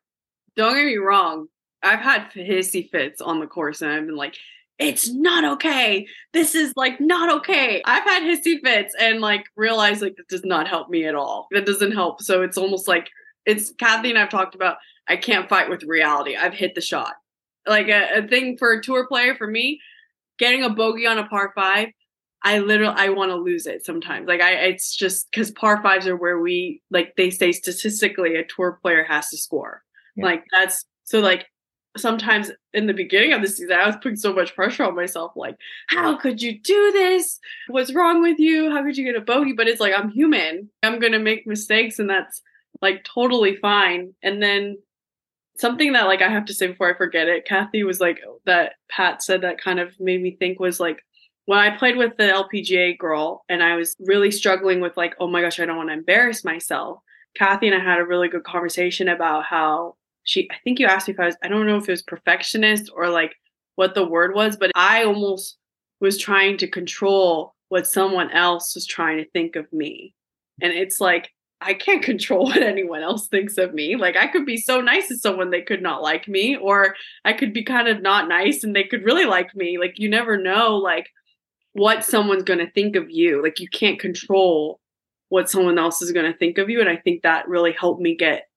Don't 0.57 0.75
get 0.75 0.87
me 0.87 0.97
wrong 0.97 1.49
I've 1.87 2.01
had 2.01 2.31
hissy 2.33 2.91
fits 2.91 3.21
on 3.21 3.41
the 3.41 3.47
course 3.47 3.83
and 3.83 3.91
I've 3.91 4.07
been 4.07 4.17
like, 4.17 4.37
it's 4.79 5.11
not 5.11 5.45
okay. 5.55 6.07
This 6.33 6.55
is 6.55 6.73
like 6.77 7.01
not 7.01 7.33
okay. 7.39 7.83
I've 7.85 8.05
had 8.05 8.23
hissy 8.23 8.61
fits 8.63 8.95
and 8.99 9.21
like 9.21 9.47
realized 9.57 10.03
like 10.03 10.19
it 10.19 10.29
does 10.29 10.45
not 10.45 10.69
help 10.69 10.91
me 10.91 11.07
at 11.07 11.15
all. 11.15 11.49
That 11.53 11.65
doesn't 11.65 11.93
help. 11.93 12.21
So 12.21 12.43
it's 12.43 12.59
almost 12.59 12.87
like 12.87 13.09
it's 13.47 13.71
Kathy 13.79 14.11
and 14.11 14.19
I've 14.19 14.29
talked 14.29 14.55
about 14.55 14.77
I 15.09 15.17
can't 15.17 15.49
fight 15.49 15.71
with 15.71 15.85
reality. 15.85 16.37
I've 16.37 16.53
hit 16.53 16.75
the 16.75 16.81
shot. 16.81 17.15
Like 17.67 17.89
a, 17.89 18.19
a 18.19 18.29
thing 18.29 18.59
for 18.59 18.73
a 18.73 18.83
tour 18.83 19.07
player 19.07 19.35
for 19.35 19.47
me, 19.47 19.81
getting 20.39 20.63
a 20.63 20.71
bogey 20.71 21.07
on 21.07 21.19
a 21.19 21.27
par 21.27 21.53
five, 21.55 21.89
I 22.43 22.59
literally 22.59 22.95
I 22.97 23.09
want 23.09 23.31
to 23.31 23.37
lose 23.37 23.67
it 23.67 23.85
sometimes. 23.85 24.29
Like 24.29 24.41
I 24.41 24.53
it's 24.53 24.95
just 24.95 25.31
because 25.31 25.51
par 25.53 25.83
fives 25.83 26.07
are 26.07 26.17
where 26.17 26.39
we 26.39 26.83
like 26.91 27.15
they 27.17 27.31
say 27.31 27.53
statistically 27.53 28.37
a 28.37 28.45
tour 28.45 28.79
player 28.83 29.05
has 29.05 29.29
to 29.31 29.39
score. 29.39 29.83
Yeah. 30.17 30.27
Like 30.27 30.45
that's 30.53 30.85
so 31.05 31.21
like 31.21 31.47
sometimes 31.97 32.51
in 32.73 32.87
the 32.87 32.95
beginning 32.95 33.33
of 33.33 33.43
the 33.43 33.49
season, 33.49 33.73
I 33.73 33.87
was 33.87 33.97
putting 33.97 34.17
so 34.17 34.33
much 34.33 34.55
pressure 34.55 34.85
on 34.85 34.95
myself. 34.95 35.33
Like, 35.37 35.57
how 35.89 36.17
could 36.17 36.43
you 36.43 36.59
do 36.61 36.93
this? 36.93 37.39
What's 37.69 37.95
wrong 37.95 38.23
with 38.23 38.39
you? 38.39 38.71
How 38.71 38.83
could 38.83 38.97
you 38.97 39.05
get 39.05 39.21
a 39.21 39.25
bogey? 39.25 39.53
But 39.53 39.69
it's 39.69 39.81
like, 39.81 39.95
I'm 39.97 40.11
human. 40.11 40.71
I'm 40.83 40.99
going 40.99 41.13
to 41.13 41.19
make 41.19 41.47
mistakes, 41.47 41.99
and 41.99 42.09
that's 42.09 42.43
like 42.83 43.05
totally 43.05 43.57
fine. 43.57 44.15
And 44.23 44.43
then 44.43 44.79
something 45.57 45.95
that, 45.95 46.07
like, 46.07 46.23
I 46.23 46.29
have 46.29 46.45
to 46.47 46.55
say 46.55 46.67
before 46.67 46.93
I 46.93 46.97
forget 46.97 47.29
it, 47.29 47.47
Kathy 47.47 47.83
was 47.85 48.01
like, 48.01 48.21
that 48.45 48.75
Pat 48.91 49.23
said 49.23 49.41
that 49.43 49.61
kind 49.61 49.81
of 49.81 49.99
made 49.99 50.23
me 50.23 50.37
think 50.39 50.61
was 50.61 50.79
like, 50.79 51.03
when 51.47 51.59
I 51.59 51.77
played 51.77 51.97
with 51.97 52.17
the 52.17 52.25
LPGA 52.25 52.99
girl 52.99 53.45
and 53.49 53.63
I 53.63 53.77
was 53.77 53.95
really 54.01 54.31
struggling 54.31 54.81
with, 54.81 54.97
like, 54.97 55.15
oh 55.21 55.29
my 55.29 55.41
gosh, 55.43 55.61
I 55.61 55.65
don't 55.65 55.77
want 55.77 55.91
to 55.91 55.95
embarrass 55.95 56.45
myself. 56.45 56.99
Kathy 57.37 57.69
and 57.69 57.77
I 57.77 57.85
had 57.85 58.01
a 58.01 58.05
really 58.05 58.29
good 58.29 58.45
conversation 58.45 59.09
about 59.09 59.45
how 59.45 59.95
she 60.27 60.49
I 60.51 60.57
think 60.63 60.79
you 60.79 60.87
asked 60.87 61.09
me 61.09 61.15
if 61.15 61.21
I 61.21 61.27
was 61.27 61.37
I 61.43 61.49
don't 61.49 61.67
know 61.67 61.79
if 61.79 61.89
it 61.89 61.93
was 61.93 62.03
perfectionist 62.03 62.91
or 62.95 63.09
like 63.09 63.35
what 63.77 63.95
the 63.95 64.07
word 64.07 64.35
was, 64.35 64.57
but 64.57 64.71
I 64.75 65.05
almost 65.05 65.57
was 66.01 66.19
trying 66.19 66.59
to 66.59 66.69
control 66.69 67.55
what 67.69 67.87
someone 67.87 68.31
else 68.33 68.75
was 68.75 68.87
trying 68.87 69.19
to 69.19 69.31
think 69.31 69.57
of 69.57 69.73
me. 69.73 70.15
And 70.61 70.73
it's 70.73 71.01
like 71.01 71.31
I 71.61 71.75
can't 71.75 72.03
control 72.03 72.45
what 72.47 72.63
anyone 72.63 73.03
else 73.03 73.29
thinks 73.29 73.57
of 73.57 73.73
me. 73.73 73.97
Like 73.97 74.17
I 74.17 74.27
could 74.27 74.45
be 74.45 74.57
so 74.57 74.81
nice 74.81 75.09
to 75.09 75.17
someone 75.17 75.51
they 75.51 75.63
could 75.63 75.83
not 75.83 76.03
like 76.03 76.29
me 76.29 76.57
or 76.57 76.97
I 77.25 77.33
could 77.33 77.53
be 77.53 77.63
kind 77.63 77.89
of 77.89 78.03
not 78.03 78.29
nice 78.29 78.65
and 78.65 78.75
they 78.75 78.85
could 78.85 79.05
really 79.05 79.25
like 79.25 79.55
me. 79.55 79.79
Like 79.79 79.99
you 79.99 80.09
never 80.09 80.37
know 80.37 80.77
like 80.77 81.09
what 81.73 82.05
someone's 82.05 82.43
going 82.43 82.59
to 82.59 82.71
think 82.71 82.97
of 82.97 83.11
you. 83.11 83.43
Like 83.43 83.61
you 83.61 83.69
can't 83.69 84.01
control 84.01 84.81
what 85.29 85.51
someone 85.51 85.79
else 85.79 86.03
is 86.03 86.13
going 86.13 86.31
to 86.31 86.39
think 86.39 86.59
of 86.59 86.71
you 86.71 86.81
and 86.81 86.89
I 86.89 86.97
think 86.97 87.23
that 87.23 87.49
really 87.49 87.73
helped 87.73 88.01
me 88.01 88.17
get 88.17 88.49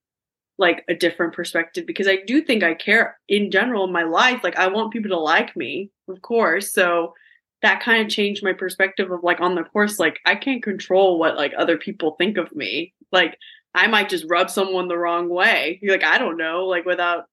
like 0.60 0.84
a 0.88 0.94
different 0.94 1.32
perspective 1.32 1.86
because 1.86 2.06
I 2.06 2.18
do 2.26 2.42
think 2.42 2.62
I 2.62 2.74
care 2.74 3.18
in 3.28 3.50
general 3.50 3.84
in 3.84 3.92
my 3.92 4.02
life. 4.02 4.44
Like 4.44 4.56
I 4.56 4.68
want 4.68 4.92
people 4.92 5.08
to 5.10 5.18
like 5.18 5.56
me, 5.56 5.90
of 6.06 6.20
course. 6.20 6.72
So 6.72 7.14
that 7.62 7.82
kind 7.82 8.02
of 8.02 8.12
changed 8.12 8.44
my 8.44 8.52
perspective 8.52 9.10
of 9.10 9.24
like 9.24 9.40
on 9.40 9.54
the 9.54 9.64
course, 9.64 9.98
like 9.98 10.18
I 10.26 10.34
can't 10.34 10.62
control 10.62 11.18
what 11.18 11.36
like 11.36 11.52
other 11.56 11.78
people 11.78 12.14
think 12.18 12.36
of 12.36 12.54
me. 12.54 12.92
Like 13.10 13.38
I 13.74 13.86
might 13.86 14.10
just 14.10 14.26
rub 14.28 14.50
someone 14.50 14.88
the 14.88 14.98
wrong 14.98 15.30
way. 15.30 15.78
You're 15.80 15.94
like, 15.94 16.04
I 16.04 16.18
don't 16.18 16.36
know, 16.36 16.66
like 16.66 16.84
without 16.84 17.24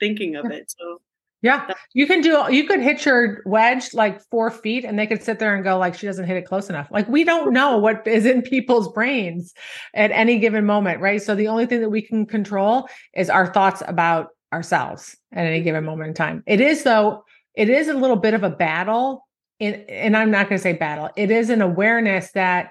thinking 0.00 0.34
of 0.34 0.46
it. 0.46 0.74
So 0.76 1.00
yeah, 1.42 1.74
you 1.92 2.06
can 2.06 2.20
do. 2.20 2.44
You 2.50 2.66
could 2.66 2.80
hit 2.80 3.04
your 3.04 3.42
wedge 3.44 3.92
like 3.94 4.22
four 4.30 4.50
feet, 4.50 4.84
and 4.84 4.96
they 4.96 5.08
could 5.08 5.22
sit 5.22 5.40
there 5.40 5.54
and 5.54 5.64
go 5.64 5.76
like, 5.76 5.94
"She 5.94 6.06
doesn't 6.06 6.24
hit 6.24 6.36
it 6.36 6.46
close 6.46 6.70
enough." 6.70 6.88
Like 6.90 7.08
we 7.08 7.24
don't 7.24 7.52
know 7.52 7.78
what 7.78 8.06
is 8.06 8.26
in 8.26 8.42
people's 8.42 8.90
brains 8.92 9.52
at 9.92 10.12
any 10.12 10.38
given 10.38 10.64
moment, 10.64 11.00
right? 11.00 11.20
So 11.20 11.34
the 11.34 11.48
only 11.48 11.66
thing 11.66 11.80
that 11.80 11.90
we 11.90 12.00
can 12.00 12.26
control 12.26 12.88
is 13.14 13.28
our 13.28 13.52
thoughts 13.52 13.82
about 13.86 14.28
ourselves 14.52 15.16
at 15.32 15.44
any 15.44 15.62
given 15.62 15.84
moment 15.84 16.08
in 16.08 16.14
time. 16.14 16.44
It 16.46 16.60
is 16.60 16.84
though. 16.84 17.24
It 17.54 17.68
is 17.68 17.88
a 17.88 17.94
little 17.94 18.16
bit 18.16 18.34
of 18.34 18.44
a 18.44 18.50
battle, 18.50 19.26
in, 19.58 19.74
and 19.88 20.16
I'm 20.16 20.30
not 20.30 20.48
going 20.48 20.58
to 20.58 20.62
say 20.62 20.72
battle. 20.72 21.10
It 21.16 21.30
is 21.30 21.50
an 21.50 21.60
awareness 21.60 22.30
that 22.32 22.70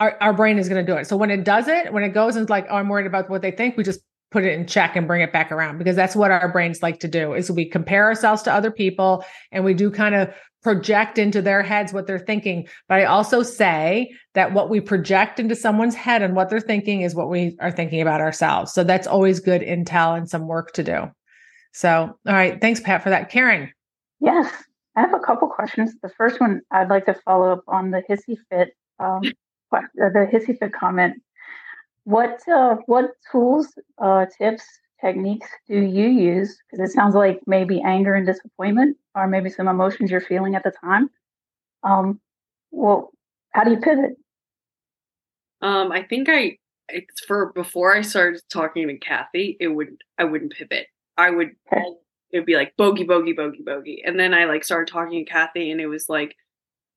our, 0.00 0.16
our 0.20 0.32
brain 0.32 0.58
is 0.58 0.68
going 0.68 0.84
to 0.84 0.92
do 0.92 0.98
it. 0.98 1.06
So 1.06 1.16
when 1.16 1.30
it 1.30 1.44
does 1.44 1.68
it, 1.68 1.92
when 1.92 2.02
it 2.02 2.10
goes 2.10 2.34
and 2.36 2.48
like, 2.48 2.66
oh, 2.70 2.76
I'm 2.76 2.88
worried 2.88 3.06
about 3.06 3.30
what 3.30 3.42
they 3.42 3.50
think, 3.50 3.76
we 3.76 3.84
just 3.84 4.00
put 4.36 4.44
it 4.44 4.52
in 4.52 4.66
check 4.66 4.96
and 4.96 5.06
bring 5.06 5.22
it 5.22 5.32
back 5.32 5.50
around 5.50 5.78
because 5.78 5.96
that's 5.96 6.14
what 6.14 6.30
our 6.30 6.52
brains 6.52 6.82
like 6.82 7.00
to 7.00 7.08
do 7.08 7.32
is 7.32 7.50
we 7.50 7.64
compare 7.64 8.04
ourselves 8.04 8.42
to 8.42 8.52
other 8.52 8.70
people 8.70 9.24
and 9.50 9.64
we 9.64 9.72
do 9.72 9.90
kind 9.90 10.14
of 10.14 10.28
project 10.62 11.16
into 11.16 11.40
their 11.40 11.62
heads 11.62 11.94
what 11.94 12.06
they're 12.06 12.18
thinking. 12.18 12.68
But 12.86 13.00
i 13.00 13.04
also 13.06 13.42
say 13.42 14.12
that 14.34 14.52
what 14.52 14.68
we 14.68 14.78
project 14.78 15.40
into 15.40 15.56
someone's 15.56 15.94
head 15.94 16.20
and 16.20 16.36
what 16.36 16.50
they're 16.50 16.60
thinking 16.60 17.00
is 17.00 17.14
what 17.14 17.30
we 17.30 17.56
are 17.60 17.70
thinking 17.70 18.02
about 18.02 18.20
ourselves. 18.20 18.74
So 18.74 18.84
that's 18.84 19.06
always 19.06 19.40
good 19.40 19.62
intel 19.62 20.18
and 20.18 20.28
some 20.28 20.46
work 20.46 20.72
to 20.74 20.82
do. 20.82 21.10
So 21.72 22.14
all 22.26 22.34
right 22.34 22.60
thanks 22.60 22.80
pat 22.80 23.02
for 23.02 23.08
that. 23.08 23.30
Karen? 23.30 23.72
Yes 24.20 24.52
i 24.96 25.00
have 25.00 25.14
a 25.14 25.18
couple 25.18 25.48
questions. 25.48 25.94
The 26.02 26.10
first 26.10 26.42
one 26.42 26.60
i'd 26.72 26.90
like 26.90 27.06
to 27.06 27.14
follow 27.24 27.52
up 27.52 27.64
on 27.68 27.90
the 27.90 28.02
hissy 28.06 28.36
fit 28.50 28.76
um, 28.98 29.22
the 29.72 30.28
hissy 30.30 30.58
fit 30.58 30.74
comment 30.74 31.22
what 32.06 32.40
uh, 32.48 32.76
what 32.86 33.10
tools, 33.32 33.66
uh, 33.98 34.26
tips, 34.38 34.64
techniques 35.04 35.48
do 35.68 35.76
you 35.76 36.06
use? 36.06 36.56
Because 36.70 36.88
it 36.88 36.94
sounds 36.94 37.16
like 37.16 37.40
maybe 37.48 37.82
anger 37.82 38.14
and 38.14 38.24
disappointment, 38.24 38.96
or 39.16 39.26
maybe 39.26 39.50
some 39.50 39.66
emotions 39.66 40.12
you're 40.12 40.20
feeling 40.20 40.54
at 40.54 40.62
the 40.62 40.70
time. 40.70 41.10
Um, 41.82 42.20
well, 42.70 43.10
how 43.50 43.64
do 43.64 43.72
you 43.72 43.78
pivot? 43.78 44.12
Um, 45.62 45.90
I 45.90 46.04
think 46.04 46.28
I 46.30 46.58
it's 46.88 47.24
for 47.24 47.52
before 47.54 47.92
I 47.92 48.02
started 48.02 48.40
talking 48.52 48.86
to 48.86 48.96
Kathy, 48.98 49.56
it 49.58 49.66
would 49.66 49.96
I 50.16 50.24
wouldn't 50.24 50.52
pivot. 50.52 50.86
I 51.18 51.30
would 51.30 51.56
okay. 51.72 51.82
it 52.30 52.38
would 52.38 52.46
be 52.46 52.54
like 52.54 52.76
bogey, 52.76 53.02
bogey, 53.02 53.32
bogey, 53.32 53.62
bogey, 53.66 54.04
and 54.06 54.16
then 54.16 54.32
I 54.32 54.44
like 54.44 54.62
started 54.62 54.92
talking 54.92 55.24
to 55.24 55.28
Kathy, 55.28 55.72
and 55.72 55.80
it 55.80 55.88
was 55.88 56.08
like 56.08 56.36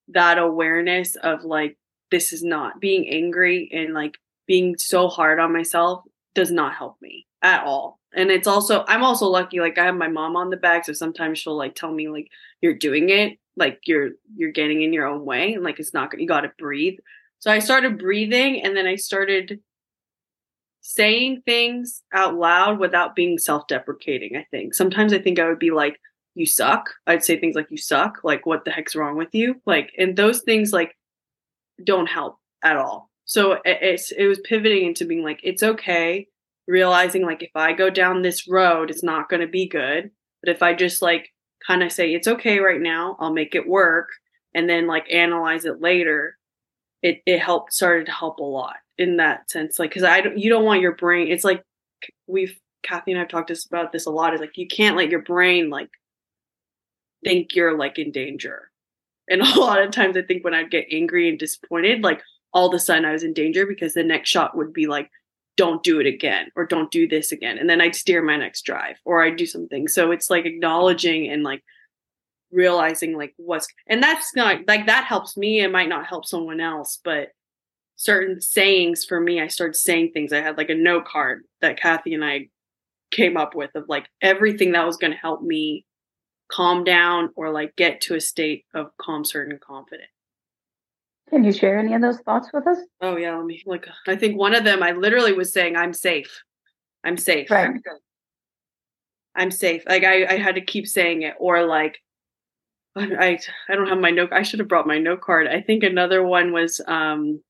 that 0.10 0.38
awareness 0.38 1.16
of 1.16 1.46
like 1.46 1.80
this 2.12 2.32
is 2.32 2.44
not 2.44 2.80
being 2.80 3.10
angry 3.10 3.72
and 3.74 3.96
like 3.96 4.20
being 4.50 4.76
so 4.80 5.08
hard 5.08 5.40
on 5.40 5.54
myself 5.54 6.04
does 6.34 6.52
not 6.52 6.74
help 6.74 7.00
me 7.02 7.28
at 7.44 7.64
all. 7.64 8.00
And 8.16 8.32
it's 8.32 8.48
also 8.48 8.84
I'm 8.88 9.04
also 9.04 9.28
lucky 9.28 9.60
like 9.60 9.78
I 9.78 9.86
have 9.86 9.96
my 9.96 10.08
mom 10.08 10.36
on 10.36 10.50
the 10.50 10.58
back 10.58 10.86
so 10.86 10.94
sometimes 10.94 11.38
she'll 11.38 11.56
like 11.56 11.76
tell 11.76 11.94
me 11.94 12.10
like 12.10 12.30
you're 12.60 12.74
doing 12.74 13.10
it 13.10 13.38
like 13.56 13.82
you're 13.86 14.10
you're 14.36 14.52
getting 14.52 14.82
in 14.82 14.92
your 14.92 15.06
own 15.06 15.24
way 15.24 15.54
and 15.54 15.64
like 15.64 15.80
it's 15.80 15.94
not 15.94 16.20
you 16.20 16.28
got 16.28 16.42
to 16.42 16.52
breathe. 16.58 16.98
So 17.38 17.52
I 17.52 17.60
started 17.60 18.00
breathing 18.00 18.64
and 18.64 18.76
then 18.76 18.88
I 18.88 18.96
started 18.96 19.60
saying 20.82 21.44
things 21.46 22.02
out 22.12 22.34
loud 22.34 22.80
without 22.80 23.16
being 23.16 23.38
self-deprecating, 23.38 24.36
I 24.36 24.48
think. 24.50 24.74
Sometimes 24.74 25.14
I 25.14 25.20
think 25.20 25.38
I 25.38 25.48
would 25.48 25.60
be 25.60 25.72
like 25.72 26.00
you 26.34 26.48
suck. 26.48 26.90
I'd 27.06 27.24
say 27.24 27.40
things 27.40 27.56
like 27.56 27.68
you 27.70 27.78
suck, 27.78 28.22
like 28.24 28.48
what 28.48 28.66
the 28.66 28.72
heck's 28.72 28.96
wrong 28.96 29.16
with 29.16 29.36
you? 29.36 29.62
Like 29.68 29.92
and 30.00 30.16
those 30.16 30.42
things 30.42 30.74
like 30.74 30.98
don't 31.84 32.08
help 32.08 32.40
at 32.64 32.78
all 32.78 33.09
so 33.30 33.52
it, 33.52 33.78
it's 33.82 34.12
it 34.12 34.26
was 34.26 34.40
pivoting 34.40 34.88
into 34.88 35.06
being 35.06 35.24
like 35.24 35.40
it's 35.44 35.62
okay 35.62 36.28
realizing 36.68 37.24
like 37.24 37.44
if 37.44 37.52
i 37.56 37.72
go 37.72 37.90
down 37.90 38.22
this 38.22 38.48
road 38.48 38.90
it's 38.90 39.04
not 39.04 39.30
going 39.30 39.42
to 39.42 39.48
be 39.48 39.68
good. 39.68 40.12
But 40.44 40.56
if 40.56 40.64
i 40.64 40.74
just 40.74 41.02
like 41.02 41.30
kind 41.66 41.84
of 41.84 41.92
say 41.92 42.14
it's 42.14 42.28
okay 42.28 42.60
right 42.60 42.82
now 42.82 43.16
i'll 43.20 43.34
make 43.34 43.54
it 43.54 43.68
work 43.68 44.08
and 44.56 44.68
then 44.68 44.88
like 44.88 45.06
analyze 45.12 45.66
it 45.66 45.80
later 45.80 46.38
it 47.04 47.22
it 47.26 47.40
helped 47.40 47.72
started 47.72 48.08
to 48.08 48.12
help 48.12 48.40
a 48.40 48.44
lot 48.44 48.78
in 48.98 49.18
that 49.18 49.50
sense. 49.52 49.78
Like 49.78 49.92
because 49.92 50.04
i 50.04 50.22
don't 50.22 50.38
you 50.38 50.50
don't 50.50 50.66
want 50.66 50.82
your 50.82 50.96
brain 50.96 51.32
it's 51.32 51.44
like 51.44 51.64
we've 52.26 52.58
kathy 52.82 53.12
and 53.12 53.22
i've 53.22 53.28
talked 53.28 53.52
about 53.70 53.92
this 53.92 54.08
a 54.08 54.12
lot 54.12 54.34
is 54.34 54.40
like 54.42 54.58
you 54.58 54.68
can't 54.68 54.98
let 54.98 55.10
your 55.10 55.22
brain 55.22 55.70
like 55.70 55.90
think 57.24 57.54
you're 57.54 57.78
like 57.78 58.00
in 58.00 58.12
danger. 58.12 58.72
And 59.30 59.42
a 59.44 59.60
lot 59.60 59.84
of 59.84 59.92
times 59.92 60.18
i 60.18 60.24
think 60.24 60.44
when 60.44 60.56
i'd 60.56 60.72
get 60.72 60.88
angry 60.92 61.30
and 61.30 61.38
disappointed 61.38 62.02
like 62.02 62.24
all 62.54 62.68
of 62.68 62.74
a 62.74 62.80
sudden 62.80 63.06
I 63.06 63.12
was 63.12 63.24
in 63.24 63.34
danger 63.34 63.66
because 63.66 63.94
the 63.94 64.04
next 64.04 64.30
shot 64.30 64.58
would 64.58 64.74
be 64.74 64.88
like, 64.88 65.10
don't 65.58 65.84
do 65.84 66.00
it 66.00 66.08
again 66.08 66.50
or 66.56 66.66
don't 66.66 66.90
do 66.90 67.08
this 67.08 67.32
again. 67.32 67.58
And 67.58 67.70
then 67.70 67.82
I'd 67.82 67.96
steer 67.96 68.22
my 68.22 68.38
next 68.38 68.62
drive 68.62 68.96
or 69.04 69.24
I'd 69.24 69.36
do 69.36 69.46
something. 69.46 69.88
So 69.88 70.12
it's 70.12 70.30
like 70.30 70.46
acknowledging 70.46 71.30
and 71.30 71.44
like 71.44 71.64
realizing 72.52 73.18
like 73.18 73.34
what's, 73.38 73.68
and 73.88 74.02
that's 74.02 74.34
not 74.36 74.62
like 74.68 74.86
that 74.88 75.06
helps 75.06 75.36
me. 75.36 75.60
It 75.60 75.72
might 75.72 75.90
not 75.90 76.08
help 76.08 76.26
someone 76.26 76.62
else, 76.62 77.00
but 77.04 77.30
certain 77.98 78.40
sayings 78.40 79.04
for 79.04 79.20
me, 79.20 79.42
I 79.42 79.48
started 79.48 79.76
saying 79.76 80.12
things. 80.14 80.32
I 80.32 80.40
had 80.42 80.58
like 80.58 80.70
a 80.70 80.76
note 80.76 81.06
card 81.06 81.44
that 81.60 81.80
Kathy 81.80 82.14
and 82.14 82.24
I 82.24 82.48
came 83.12 83.36
up 83.36 83.54
with 83.54 83.76
of 83.76 83.90
like 83.90 84.08
everything 84.22 84.72
that 84.72 84.86
was 84.86 84.96
going 84.96 85.12
to 85.12 85.18
help 85.18 85.42
me 85.42 85.86
calm 86.50 86.86
down 86.86 87.32
or 87.36 87.52
like 87.52 87.76
get 87.76 88.00
to 88.02 88.16
a 88.16 88.22
state 88.22 88.64
of 88.74 88.96
calm, 88.98 89.26
certain, 89.26 89.60
confident. 89.60 90.10
Can 91.30 91.44
you 91.44 91.54
share 91.54 91.78
any 91.78 91.94
of 91.94 92.02
those 92.02 92.20
thoughts 92.20 92.50
with 92.54 92.66
us? 92.66 92.80
Oh 93.02 93.16
yeah, 93.16 93.36
let 93.36 93.46
me 93.46 93.62
like 93.66 93.88
I 94.08 94.16
think 94.16 94.38
one 94.38 94.56
of 94.56 94.64
them 94.64 94.82
I 94.82 94.92
literally 94.92 95.34
was 95.34 95.54
saying 95.54 95.76
I'm 95.76 95.94
safe. 95.94 96.42
I'm 97.04 97.18
safe. 97.18 97.52
Right. 97.52 97.72
I'm 99.36 99.52
safe. 99.52 99.84
Like 99.88 100.04
I, 100.04 100.26
I 100.26 100.38
had 100.38 100.56
to 100.56 100.62
keep 100.62 100.88
saying 100.88 101.22
it 101.22 101.36
or 101.40 101.66
like 101.66 102.00
I 102.96 103.40
I 103.70 103.76
don't 103.76 103.88
have 103.88 104.00
my 104.00 104.10
note 104.10 104.34
I 104.34 104.42
should 104.42 104.60
have 104.60 104.68
brought 104.68 104.88
my 104.88 104.98
note 104.98 105.22
card. 105.22 105.48
I 105.48 105.62
think 105.62 105.84
another 105.84 106.24
one 106.24 106.52
was 106.52 106.82
um 106.88 107.42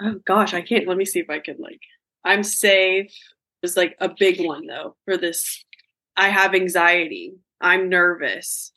Oh 0.00 0.20
gosh, 0.24 0.54
I 0.54 0.62
can't 0.62 0.86
let 0.88 0.96
me 0.96 1.04
see 1.04 1.20
if 1.20 1.30
I 1.30 1.38
can 1.38 1.56
like 1.58 1.80
I'm 2.24 2.42
safe. 2.42 3.12
It's 3.62 3.76
like 3.76 3.96
a 4.00 4.08
big 4.08 4.44
one 4.44 4.66
though 4.66 4.96
for 5.04 5.16
this. 5.16 5.64
I 6.16 6.28
have 6.28 6.54
anxiety. 6.54 7.34
I'm 7.60 7.88
nervous. 7.88 8.72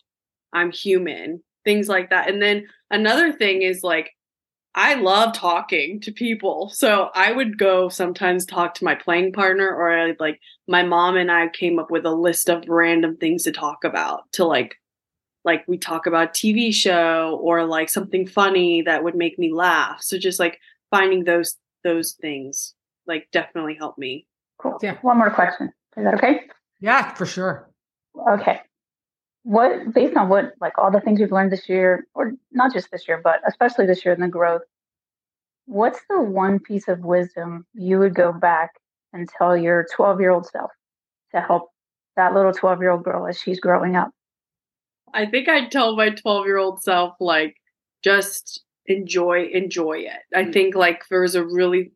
I'm 0.53 0.71
human 0.71 1.41
things 1.63 1.87
like 1.87 2.09
that. 2.09 2.29
And 2.29 2.41
then 2.41 2.67
another 2.89 3.31
thing 3.31 3.61
is 3.61 3.83
like, 3.83 4.11
I 4.73 4.93
love 4.93 5.33
talking 5.33 5.99
to 6.01 6.13
people. 6.13 6.69
So 6.73 7.09
I 7.13 7.33
would 7.33 7.57
go 7.57 7.89
sometimes 7.89 8.45
talk 8.45 8.73
to 8.75 8.85
my 8.85 8.95
playing 8.95 9.33
partner, 9.33 9.67
or 9.67 9.91
I'd, 9.91 10.19
like 10.19 10.39
my 10.67 10.83
mom 10.83 11.17
and 11.17 11.29
I 11.31 11.49
came 11.49 11.77
up 11.77 11.91
with 11.91 12.05
a 12.05 12.11
list 12.11 12.49
of 12.49 12.63
random 12.69 13.17
things 13.17 13.43
to 13.43 13.51
talk 13.51 13.83
about 13.83 14.31
to 14.33 14.45
like, 14.45 14.75
like 15.43 15.67
we 15.67 15.77
talk 15.77 16.05
about 16.05 16.33
TV 16.33 16.73
show 16.73 17.37
or 17.41 17.65
like 17.65 17.89
something 17.89 18.25
funny 18.25 18.81
that 18.83 19.03
would 19.03 19.15
make 19.15 19.37
me 19.37 19.51
laugh. 19.51 20.01
So 20.01 20.17
just 20.17 20.39
like 20.39 20.59
finding 20.89 21.23
those 21.23 21.57
those 21.83 22.13
things 22.13 22.75
like 23.07 23.27
definitely 23.31 23.75
help 23.75 23.97
me. 23.97 24.27
Cool. 24.59 24.77
Yeah. 24.83 24.97
One 25.01 25.17
more 25.17 25.31
question. 25.31 25.73
Is 25.97 26.03
that 26.03 26.13
okay? 26.13 26.41
Yeah, 26.79 27.13
for 27.15 27.25
sure. 27.25 27.69
Okay 28.29 28.61
what 29.43 29.93
based 29.93 30.15
on 30.15 30.29
what 30.29 30.53
like 30.61 30.77
all 30.77 30.91
the 30.91 31.01
things 31.01 31.19
you've 31.19 31.31
learned 31.31 31.51
this 31.51 31.67
year 31.67 32.05
or 32.13 32.33
not 32.51 32.73
just 32.73 32.91
this 32.91 33.07
year 33.07 33.19
but 33.23 33.41
especially 33.47 33.85
this 33.85 34.05
year 34.05 34.13
in 34.13 34.21
the 34.21 34.27
growth 34.27 34.61
what's 35.65 35.99
the 36.09 36.21
one 36.21 36.59
piece 36.59 36.87
of 36.87 36.99
wisdom 36.99 37.65
you 37.73 37.97
would 37.97 38.13
go 38.13 38.31
back 38.31 38.71
and 39.13 39.27
tell 39.37 39.57
your 39.57 39.85
12 39.95 40.19
year 40.19 40.31
old 40.31 40.45
self 40.45 40.71
to 41.33 41.41
help 41.41 41.69
that 42.15 42.33
little 42.33 42.53
12 42.53 42.81
year 42.81 42.91
old 42.91 43.03
girl 43.03 43.27
as 43.27 43.39
she's 43.39 43.59
growing 43.59 43.95
up 43.95 44.11
i 45.13 45.25
think 45.25 45.49
i'd 45.49 45.71
tell 45.71 45.95
my 45.95 46.09
12 46.09 46.45
year 46.45 46.57
old 46.57 46.81
self 46.83 47.15
like 47.19 47.55
just 48.03 48.63
enjoy 48.85 49.47
enjoy 49.53 49.97
it 49.97 50.21
i 50.35 50.43
mm. 50.43 50.53
think 50.53 50.75
like 50.75 51.01
there 51.09 51.21
was 51.21 51.35
a 51.35 51.43
really 51.43 51.91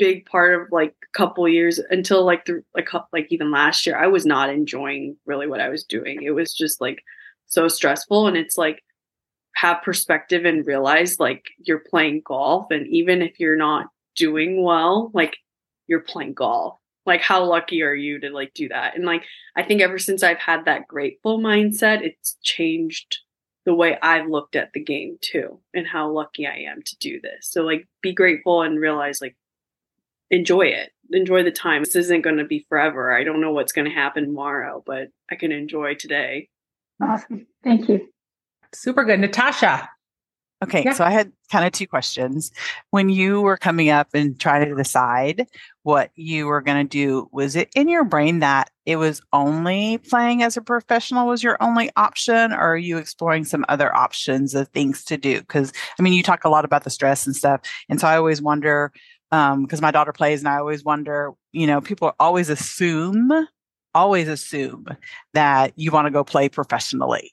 big 0.00 0.24
part 0.24 0.60
of 0.60 0.72
like 0.72 0.94
a 1.04 1.16
couple 1.18 1.46
years 1.46 1.78
until 1.90 2.24
like 2.24 2.46
the 2.46 2.64
like 2.74 2.88
like 3.12 3.26
even 3.30 3.52
last 3.52 3.86
year 3.86 3.96
I 3.96 4.06
was 4.06 4.24
not 4.24 4.48
enjoying 4.48 5.16
really 5.26 5.46
what 5.46 5.60
I 5.60 5.68
was 5.68 5.84
doing. 5.84 6.22
It 6.22 6.30
was 6.30 6.54
just 6.54 6.80
like 6.80 7.04
so 7.46 7.68
stressful 7.68 8.26
and 8.26 8.36
it's 8.36 8.56
like 8.56 8.82
have 9.54 9.82
perspective 9.82 10.46
and 10.46 10.66
realize 10.66 11.20
like 11.20 11.44
you're 11.58 11.84
playing 11.90 12.22
golf 12.24 12.68
and 12.70 12.86
even 12.86 13.20
if 13.20 13.38
you're 13.38 13.56
not 13.56 13.88
doing 14.16 14.62
well, 14.62 15.10
like 15.12 15.36
you're 15.86 16.00
playing 16.00 16.32
golf. 16.32 16.78
Like 17.04 17.20
how 17.20 17.44
lucky 17.44 17.82
are 17.82 17.94
you 17.94 18.18
to 18.20 18.30
like 18.30 18.54
do 18.54 18.68
that? 18.70 18.96
And 18.96 19.04
like 19.04 19.24
I 19.54 19.62
think 19.62 19.82
ever 19.82 19.98
since 19.98 20.22
I've 20.22 20.38
had 20.38 20.64
that 20.64 20.88
grateful 20.88 21.38
mindset, 21.38 22.00
it's 22.02 22.38
changed 22.42 23.18
the 23.66 23.74
way 23.74 23.98
I've 24.02 24.28
looked 24.28 24.56
at 24.56 24.72
the 24.72 24.82
game 24.82 25.18
too 25.20 25.60
and 25.74 25.86
how 25.86 26.10
lucky 26.10 26.46
I 26.46 26.70
am 26.70 26.80
to 26.82 26.96
do 26.98 27.20
this. 27.20 27.48
So 27.50 27.62
like 27.62 27.86
be 28.02 28.12
grateful 28.12 28.62
and 28.62 28.80
realize 28.80 29.20
like 29.20 29.36
enjoy 30.30 30.66
it 30.66 30.90
enjoy 31.12 31.42
the 31.42 31.50
time. 31.50 31.82
This 31.82 31.96
isn't 31.96 32.22
going 32.22 32.36
to 32.36 32.44
be 32.44 32.64
forever. 32.68 33.12
I 33.12 33.24
don't 33.24 33.40
know 33.40 33.52
what's 33.52 33.72
going 33.72 33.86
to 33.86 33.94
happen 33.94 34.24
tomorrow 34.24 34.82
but 34.86 35.08
i 35.30 35.34
can 35.34 35.52
enjoy 35.52 35.94
today. 35.94 36.48
Awesome. 37.02 37.46
Thank 37.64 37.88
you. 37.88 38.08
Super 38.74 39.04
good. 39.04 39.20
Natasha. 39.20 39.88
Okay 40.62 40.84
yeah. 40.84 40.92
so 40.92 41.04
i 41.04 41.10
had 41.10 41.32
kind 41.50 41.64
of 41.64 41.72
two 41.72 41.86
questions. 41.86 42.52
When 42.90 43.08
you 43.08 43.40
were 43.40 43.56
coming 43.56 43.88
up 43.88 44.08
and 44.12 44.38
trying 44.38 44.68
to 44.68 44.74
decide 44.74 45.46
what 45.82 46.10
you 46.14 46.46
were 46.46 46.60
going 46.60 46.86
to 46.86 46.88
do 46.88 47.28
was 47.32 47.56
it 47.56 47.70
in 47.74 47.88
your 47.88 48.04
brain 48.04 48.40
that 48.40 48.70
it 48.84 48.96
was 48.96 49.22
only 49.32 49.98
playing 49.98 50.42
as 50.42 50.56
a 50.56 50.62
professional 50.62 51.26
was 51.26 51.42
your 51.42 51.56
only 51.62 51.90
option 51.96 52.52
or 52.52 52.72
are 52.72 52.76
you 52.76 52.98
exploring 52.98 53.44
some 53.44 53.64
other 53.68 53.94
options 53.96 54.54
of 54.54 54.68
things 54.68 55.02
to 55.04 55.16
do? 55.16 55.40
Because 55.40 55.72
i 55.98 56.02
mean 56.02 56.12
you 56.12 56.22
talk 56.22 56.44
a 56.44 56.50
lot 56.50 56.66
about 56.66 56.84
the 56.84 56.90
stress 56.90 57.26
and 57.26 57.34
stuff 57.34 57.62
and 57.88 57.98
so 57.98 58.06
i 58.06 58.16
always 58.16 58.42
wonder 58.42 58.92
because 59.30 59.78
um, 59.78 59.82
my 59.82 59.90
daughter 59.90 60.12
plays 60.12 60.40
and 60.40 60.48
I 60.48 60.58
always 60.58 60.84
wonder, 60.84 61.32
you 61.52 61.66
know, 61.66 61.80
people 61.80 62.12
always 62.18 62.50
assume, 62.50 63.30
always 63.94 64.28
assume 64.28 64.86
that 65.34 65.72
you 65.76 65.92
want 65.92 66.06
to 66.06 66.10
go 66.10 66.24
play 66.24 66.48
professionally. 66.48 67.32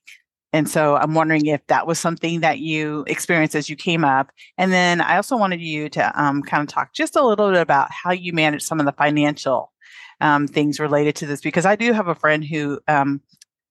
And 0.53 0.69
so 0.69 0.95
I'm 0.95 1.13
wondering 1.13 1.45
if 1.47 1.65
that 1.67 1.87
was 1.87 1.99
something 1.99 2.39
that 2.39 2.59
you 2.59 3.03
experienced 3.07 3.55
as 3.55 3.69
you 3.69 3.75
came 3.75 4.03
up. 4.03 4.31
And 4.57 4.71
then 4.71 5.01
I 5.01 5.17
also 5.17 5.35
wanted 5.35 5.59
you 5.59 5.89
to 5.89 6.21
um, 6.21 6.41
kind 6.41 6.61
of 6.61 6.69
talk 6.69 6.93
just 6.93 7.15
a 7.15 7.25
little 7.25 7.51
bit 7.51 7.61
about 7.61 7.91
how 7.91 8.11
you 8.11 8.31
manage 8.31 8.63
some 8.63 8.79
of 8.79 8.85
the 8.85 8.93
financial 8.93 9.73
um, 10.21 10.47
things 10.47 10.79
related 10.79 11.15
to 11.17 11.25
this, 11.25 11.41
because 11.41 11.65
I 11.65 11.75
do 11.75 11.93
have 11.93 12.07
a 12.07 12.15
friend 12.15 12.45
who 12.45 12.79
um, 12.87 13.21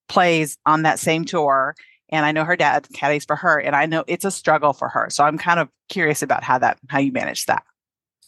plays 0.08 0.58
on 0.66 0.82
that 0.82 0.98
same 0.98 1.24
tour. 1.24 1.74
And 2.10 2.24
I 2.24 2.30
know 2.30 2.44
her 2.44 2.56
dad 2.56 2.86
caddies 2.94 3.24
for 3.24 3.34
her, 3.34 3.58
and 3.58 3.74
I 3.74 3.86
know 3.86 4.04
it's 4.06 4.24
a 4.24 4.30
struggle 4.30 4.72
for 4.72 4.88
her. 4.88 5.08
So 5.10 5.24
I'm 5.24 5.38
kind 5.38 5.58
of 5.58 5.68
curious 5.88 6.22
about 6.22 6.44
how 6.44 6.56
that 6.58 6.78
how 6.88 7.00
you 7.00 7.10
manage 7.10 7.46
that. 7.46 7.64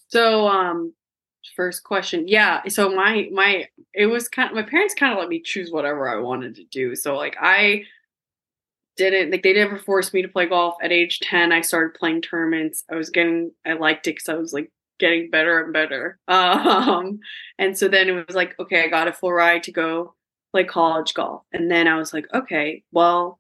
So, 0.09 0.49
um, 0.49 0.95
first 1.57 1.85
question, 1.85 2.29
yeah. 2.29 2.63
So 2.69 2.95
my 2.95 3.29
my 3.33 3.67
it 3.95 4.07
was 4.07 4.29
kind 4.29 4.51
of 4.51 4.55
my 4.55 4.63
parents 4.63 4.95
kind 4.95 5.13
of 5.13 5.19
let 5.19 5.29
me 5.29 5.41
choose 5.43 5.71
whatever 5.71 6.09
I 6.09 6.21
wanted 6.21 6.57
to 6.57 6.65
do. 6.65 6.95
So 6.95 7.17
like 7.17 7.37
I 7.41 7.85
didn't 8.99 9.31
like 9.31 9.43
they 9.43 9.55
never 9.55 9.79
forced 9.79 10.13
me 10.13 10.21
to 10.23 10.29
play 10.29 10.47
golf 10.47 10.75
at 10.83 10.93
age 10.93 11.21
10 11.21 11.53
i 11.53 11.61
started 11.61 11.99
playing 11.99 12.21
tournaments 12.21 12.85
i 12.91 12.97
was 12.97 13.11
getting 13.11 13.51
i 13.65 13.73
liked 13.73 14.07
it 14.09 14.17
because 14.17 14.29
i 14.29 14.35
was 14.35 14.53
like 14.53 14.71
getting 14.99 15.31
better 15.31 15.63
and 15.63 15.73
better 15.73 16.19
um 16.29 17.21
and 17.59 17.79
so 17.79 17.89
then 17.89 18.09
it 18.09 18.27
was 18.27 18.35
like 18.35 18.59
okay 18.59 18.85
i 18.85 18.89
got 18.89 19.09
a 19.09 19.13
full 19.13 19.33
ride 19.33 19.63
to 19.63 19.73
go 19.73 20.15
play 20.51 20.65
college 20.65 21.15
golf 21.15 21.43
and 21.53 21.71
then 21.71 21.87
i 21.87 21.97
was 21.97 22.13
like 22.13 22.27
okay 22.35 22.83
well 22.91 23.39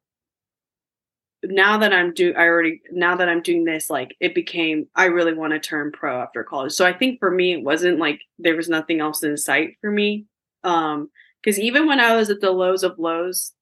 now 1.44 1.78
that 1.78 1.92
i'm 1.92 2.12
do 2.12 2.32
i 2.36 2.42
already 2.42 2.80
now 2.90 3.16
that 3.16 3.28
i'm 3.28 3.42
doing 3.42 3.64
this 3.64 3.88
like 3.88 4.16
it 4.20 4.34
became 4.34 4.86
i 4.94 5.04
really 5.04 5.32
want 5.32 5.52
to 5.52 5.60
turn 5.60 5.92
pro 5.92 6.20
after 6.20 6.42
college 6.42 6.72
so 6.72 6.84
i 6.84 6.92
think 6.92 7.18
for 7.18 7.30
me 7.30 7.52
it 7.52 7.62
wasn't 7.62 7.98
like 7.98 8.20
there 8.38 8.56
was 8.56 8.68
nothing 8.68 9.00
else 9.00 9.22
in 9.22 9.36
sight 9.36 9.76
for 9.80 9.90
me 9.90 10.26
um 10.64 11.08
because 11.42 11.58
even 11.58 11.86
when 11.86 12.00
i 12.00 12.16
was 12.16 12.28
at 12.30 12.40
the 12.40 12.50
lows 12.50 12.82
of 12.82 12.98
lows 12.98 13.52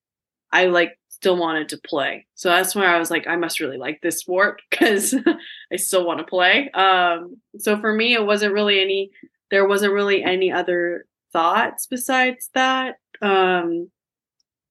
i 0.53 0.67
like 0.67 0.99
still 1.17 1.37
wanted 1.37 1.71
to 1.71 1.79
play. 1.79 2.27
So 2.35 2.51
that's 2.51 2.75
where 2.75 2.89
I 2.89 2.99
was 2.99 3.11
like, 3.11 3.27
I 3.27 3.37
must 3.37 3.59
really 3.59 3.79
like 3.79 4.01
this 4.03 4.19
sport 4.19 4.61
because 4.71 5.15
I 5.73 5.77
still 5.77 6.07
want 6.07 6.19
to 6.19 6.25
play. 6.25 6.71
Um, 6.71 7.39
so 7.59 7.81
for 7.81 7.93
me, 7.93 8.15
it 8.15 8.25
wasn't 8.25 8.53
really 8.53 8.81
any, 8.81 9.11
there 9.51 9.67
wasn't 9.67 9.95
really 9.95 10.23
any 10.23 10.53
other 10.53 11.07
thoughts 11.33 11.87
besides 11.87 12.51
that. 12.53 12.97
Um, 13.23 13.91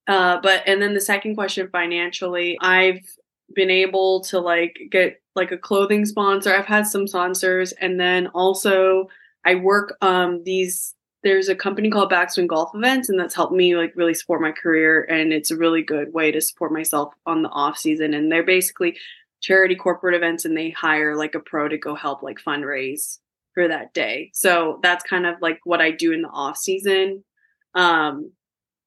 uh, 0.08 0.40
but, 0.42 0.64
and 0.66 0.82
then 0.82 0.94
the 0.94 1.02
second 1.02 1.36
question 1.36 1.68
financially, 1.72 2.58
I've 2.62 3.02
been 3.54 3.70
able 3.70 4.22
to 4.22 4.40
like 4.40 4.78
get 4.90 5.22
like 5.36 5.52
a 5.52 5.58
clothing 5.58 6.06
sponsor. 6.06 6.54
I've 6.54 6.66
had 6.66 6.88
some 6.88 7.08
sponsors 7.08 7.72
and 7.74 8.00
then 8.00 8.28
also 8.28 9.08
I 9.46 9.56
work 9.56 9.96
um 10.02 10.44
these 10.44 10.96
there's 11.26 11.50
a 11.50 11.56
company 11.56 11.90
called 11.90 12.12
Backswing 12.12 12.46
Golf 12.46 12.70
Events, 12.76 13.10
and 13.10 13.20
that's 13.20 13.34
helped 13.34 13.52
me 13.52 13.76
like 13.76 13.94
really 13.96 14.14
support 14.14 14.42
my 14.42 14.52
career. 14.52 15.06
And 15.10 15.34
it's 15.34 15.50
a 15.50 15.58
really 15.58 15.82
good 15.82 16.14
way 16.14 16.32
to 16.32 16.40
support 16.40 16.72
myself 16.72 17.16
on 17.26 17.42
the 17.42 17.50
off 17.50 17.80
season. 17.80 18.14
And 18.14 18.32
they're 18.32 18.44
basically 18.44 18.96
charity 19.42 19.74
corporate 19.74 20.14
events, 20.14 20.46
and 20.46 20.56
they 20.56 20.70
hire 20.70 21.16
like 21.16 21.34
a 21.34 21.40
pro 21.40 21.68
to 21.68 21.80
go 21.80 21.96
help 21.96 22.22
like 22.22 22.38
fundraise 22.38 23.18
for 23.56 23.68
that 23.68 23.92
day. 23.96 24.30
So 24.36 24.80
that's 24.84 25.04
kind 25.04 25.26
of 25.26 25.42
like 25.42 25.60
what 25.64 25.82
I 25.82 25.90
do 25.90 26.12
in 26.12 26.22
the 26.22 26.30
off 26.30 26.58
season. 26.58 27.24
Um, 27.74 28.32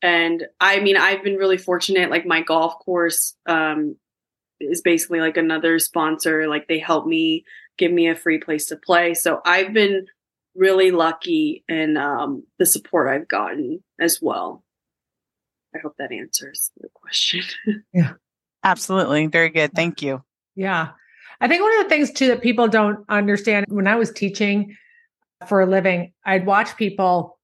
and 0.02 0.46
I 0.60 0.80
mean, 0.80 0.96
I've 0.96 1.22
been 1.22 1.36
really 1.36 1.58
fortunate. 1.58 2.10
Like 2.10 2.26
my 2.26 2.42
golf 2.42 2.78
course 2.78 3.34
um, 3.46 3.96
is 4.60 4.80
basically 4.80 5.20
like 5.20 5.36
another 5.36 5.78
sponsor. 5.78 6.48
Like 6.48 6.68
they 6.68 6.78
help 6.78 7.06
me 7.06 7.44
give 7.78 7.92
me 7.92 8.08
a 8.08 8.14
free 8.14 8.38
place 8.38 8.66
to 8.66 8.76
play. 8.76 9.14
So 9.14 9.40
I've 9.44 9.72
been 9.72 10.06
really 10.54 10.90
lucky 10.90 11.64
in 11.68 11.96
um, 11.96 12.44
the 12.58 12.66
support 12.66 13.08
I've 13.08 13.28
gotten 13.28 13.82
as 14.00 14.20
well. 14.20 14.64
I 15.74 15.78
hope 15.78 15.96
that 15.98 16.12
answers 16.12 16.70
the 16.78 16.88
question. 16.94 17.42
yeah, 17.92 18.14
absolutely. 18.64 19.26
Very 19.26 19.50
good. 19.50 19.72
Thank 19.74 20.02
you. 20.02 20.22
Yeah. 20.56 20.90
I 21.40 21.46
think 21.46 21.62
one 21.62 21.76
of 21.78 21.84
the 21.84 21.88
things 21.88 22.10
too 22.10 22.28
that 22.28 22.42
people 22.42 22.68
don't 22.68 23.04
understand 23.08 23.66
when 23.68 23.86
I 23.86 23.96
was 23.96 24.10
teaching 24.10 24.76
for 25.46 25.60
a 25.60 25.66
living, 25.66 26.12
I'd 26.24 26.46
watch 26.46 26.76
people 26.76 27.37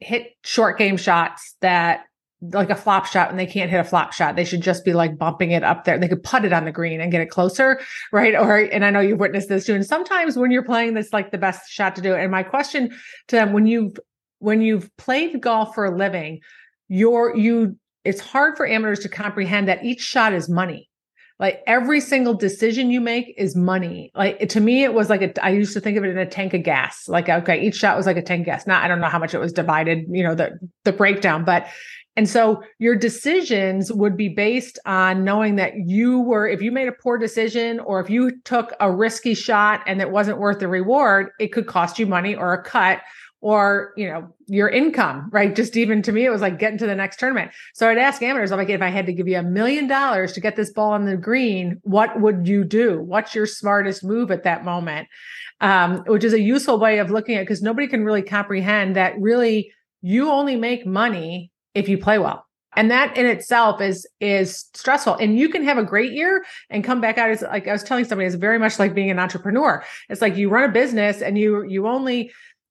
hit 0.00 0.32
short 0.44 0.78
game 0.78 0.96
shots 0.96 1.56
that 1.60 2.04
like 2.42 2.70
a 2.70 2.74
flop 2.74 3.04
shot 3.06 3.30
and 3.30 3.38
they 3.38 3.46
can't 3.46 3.70
hit 3.70 3.78
a 3.78 3.84
flop 3.84 4.12
shot. 4.12 4.34
They 4.34 4.44
should 4.44 4.62
just 4.62 4.84
be 4.84 4.94
like 4.94 5.18
bumping 5.18 5.50
it 5.50 5.62
up 5.62 5.84
there. 5.84 5.98
They 5.98 6.08
could 6.08 6.22
put 6.22 6.44
it 6.44 6.52
on 6.52 6.64
the 6.64 6.72
green 6.72 7.00
and 7.00 7.12
get 7.12 7.20
it 7.20 7.26
closer, 7.26 7.80
right? 8.12 8.34
Or 8.34 8.56
and 8.56 8.84
I 8.84 8.90
know 8.90 9.00
you've 9.00 9.20
witnessed 9.20 9.48
this 9.48 9.66
too. 9.66 9.74
And 9.74 9.86
sometimes 9.86 10.36
when 10.36 10.50
you're 10.50 10.64
playing 10.64 10.94
this 10.94 11.12
like 11.12 11.30
the 11.30 11.38
best 11.38 11.70
shot 11.70 11.94
to 11.96 12.02
do. 12.02 12.14
And 12.14 12.30
my 12.30 12.42
question 12.42 12.90
to 13.28 13.36
them 13.36 13.52
when 13.52 13.66
you've 13.66 13.96
when 14.38 14.62
you've 14.62 14.94
played 14.96 15.40
golf 15.40 15.74
for 15.74 15.84
a 15.84 15.96
living, 15.96 16.40
you're 16.88 17.36
you 17.36 17.76
it's 18.04 18.20
hard 18.20 18.56
for 18.56 18.66
amateurs 18.66 19.00
to 19.00 19.08
comprehend 19.08 19.68
that 19.68 19.84
each 19.84 20.00
shot 20.00 20.32
is 20.32 20.48
money. 20.48 20.89
Like 21.40 21.62
every 21.66 22.00
single 22.00 22.34
decision 22.34 22.90
you 22.90 23.00
make 23.00 23.34
is 23.38 23.56
money. 23.56 24.12
Like 24.14 24.50
to 24.50 24.60
me, 24.60 24.84
it 24.84 24.92
was 24.92 25.08
like 25.08 25.22
a, 25.22 25.44
I 25.44 25.50
used 25.50 25.72
to 25.72 25.80
think 25.80 25.96
of 25.96 26.04
it 26.04 26.10
in 26.10 26.18
a 26.18 26.26
tank 26.26 26.52
of 26.52 26.62
gas. 26.62 27.08
Like, 27.08 27.30
okay, 27.30 27.60
each 27.60 27.76
shot 27.76 27.96
was 27.96 28.04
like 28.04 28.18
a 28.18 28.22
tank 28.22 28.40
of 28.40 28.46
gas. 28.46 28.66
Not, 28.66 28.84
I 28.84 28.88
don't 28.88 29.00
know 29.00 29.08
how 29.08 29.18
much 29.18 29.32
it 29.32 29.38
was 29.38 29.52
divided, 29.52 30.04
you 30.10 30.22
know, 30.22 30.34
the, 30.34 30.58
the 30.84 30.92
breakdown, 30.92 31.44
but 31.44 31.66
and 32.16 32.28
so 32.28 32.62
your 32.78 32.96
decisions 32.96 33.90
would 33.92 34.16
be 34.16 34.28
based 34.28 34.78
on 34.84 35.24
knowing 35.24 35.56
that 35.56 35.72
you 35.86 36.20
were, 36.20 36.46
if 36.46 36.60
you 36.60 36.72
made 36.72 36.88
a 36.88 36.92
poor 36.92 37.16
decision 37.16 37.80
or 37.80 38.00
if 38.00 38.10
you 38.10 38.38
took 38.42 38.74
a 38.80 38.92
risky 38.92 39.32
shot 39.32 39.82
and 39.86 40.02
it 40.02 40.10
wasn't 40.10 40.38
worth 40.38 40.58
the 40.58 40.68
reward, 40.68 41.30
it 41.38 41.48
could 41.48 41.66
cost 41.66 41.98
you 41.98 42.06
money 42.06 42.34
or 42.34 42.52
a 42.52 42.62
cut 42.62 43.00
or, 43.40 43.92
you 43.96 44.06
know, 44.06 44.28
your 44.46 44.68
income, 44.68 45.30
right? 45.32 45.54
Just 45.54 45.76
even 45.76 46.02
to 46.02 46.12
me, 46.12 46.26
it 46.26 46.30
was 46.30 46.42
like 46.42 46.58
getting 46.58 46.78
to 46.78 46.86
the 46.86 46.94
next 46.94 47.18
tournament. 47.18 47.52
So 47.74 47.88
I'd 47.88 47.98
ask 47.98 48.22
amateurs, 48.22 48.52
I'm 48.52 48.58
like, 48.58 48.68
if 48.68 48.82
I 48.82 48.88
had 48.88 49.06
to 49.06 49.12
give 49.12 49.28
you 49.28 49.38
a 49.38 49.42
million 49.42 49.86
dollars 49.86 50.32
to 50.34 50.40
get 50.40 50.56
this 50.56 50.72
ball 50.72 50.92
on 50.92 51.06
the 51.06 51.16
green, 51.16 51.80
what 51.82 52.20
would 52.20 52.46
you 52.46 52.64
do? 52.64 53.00
What's 53.00 53.34
your 53.34 53.46
smartest 53.46 54.04
move 54.04 54.30
at 54.30 54.44
that 54.44 54.64
moment? 54.64 55.08
Um, 55.60 56.04
which 56.06 56.24
is 56.24 56.32
a 56.32 56.40
useful 56.40 56.78
way 56.78 56.98
of 56.98 57.10
looking 57.10 57.36
at 57.36 57.42
because 57.42 57.62
nobody 57.62 57.86
can 57.86 58.04
really 58.04 58.22
comprehend 58.22 58.96
that 58.96 59.18
really 59.18 59.72
you 60.02 60.30
only 60.30 60.56
make 60.56 60.86
money 60.86 61.50
if 61.74 61.88
you 61.88 61.98
play 61.98 62.18
well 62.18 62.46
and 62.76 62.90
that 62.90 63.16
in 63.16 63.26
itself 63.26 63.80
is 63.80 64.06
is 64.20 64.66
stressful 64.74 65.14
and 65.14 65.38
you 65.38 65.48
can 65.48 65.64
have 65.64 65.78
a 65.78 65.84
great 65.84 66.12
year 66.12 66.44
and 66.70 66.84
come 66.84 67.00
back 67.00 67.18
out 67.18 67.30
as 67.30 67.42
like 67.42 67.66
i 67.66 67.72
was 67.72 67.82
telling 67.82 68.04
somebody 68.04 68.26
it's 68.26 68.36
very 68.36 68.58
much 68.58 68.78
like 68.78 68.94
being 68.94 69.10
an 69.10 69.18
entrepreneur 69.18 69.82
it's 70.08 70.20
like 70.20 70.36
you 70.36 70.48
run 70.48 70.68
a 70.68 70.72
business 70.72 71.22
and 71.22 71.38
you 71.38 71.64
you 71.64 71.86
only 71.86 72.30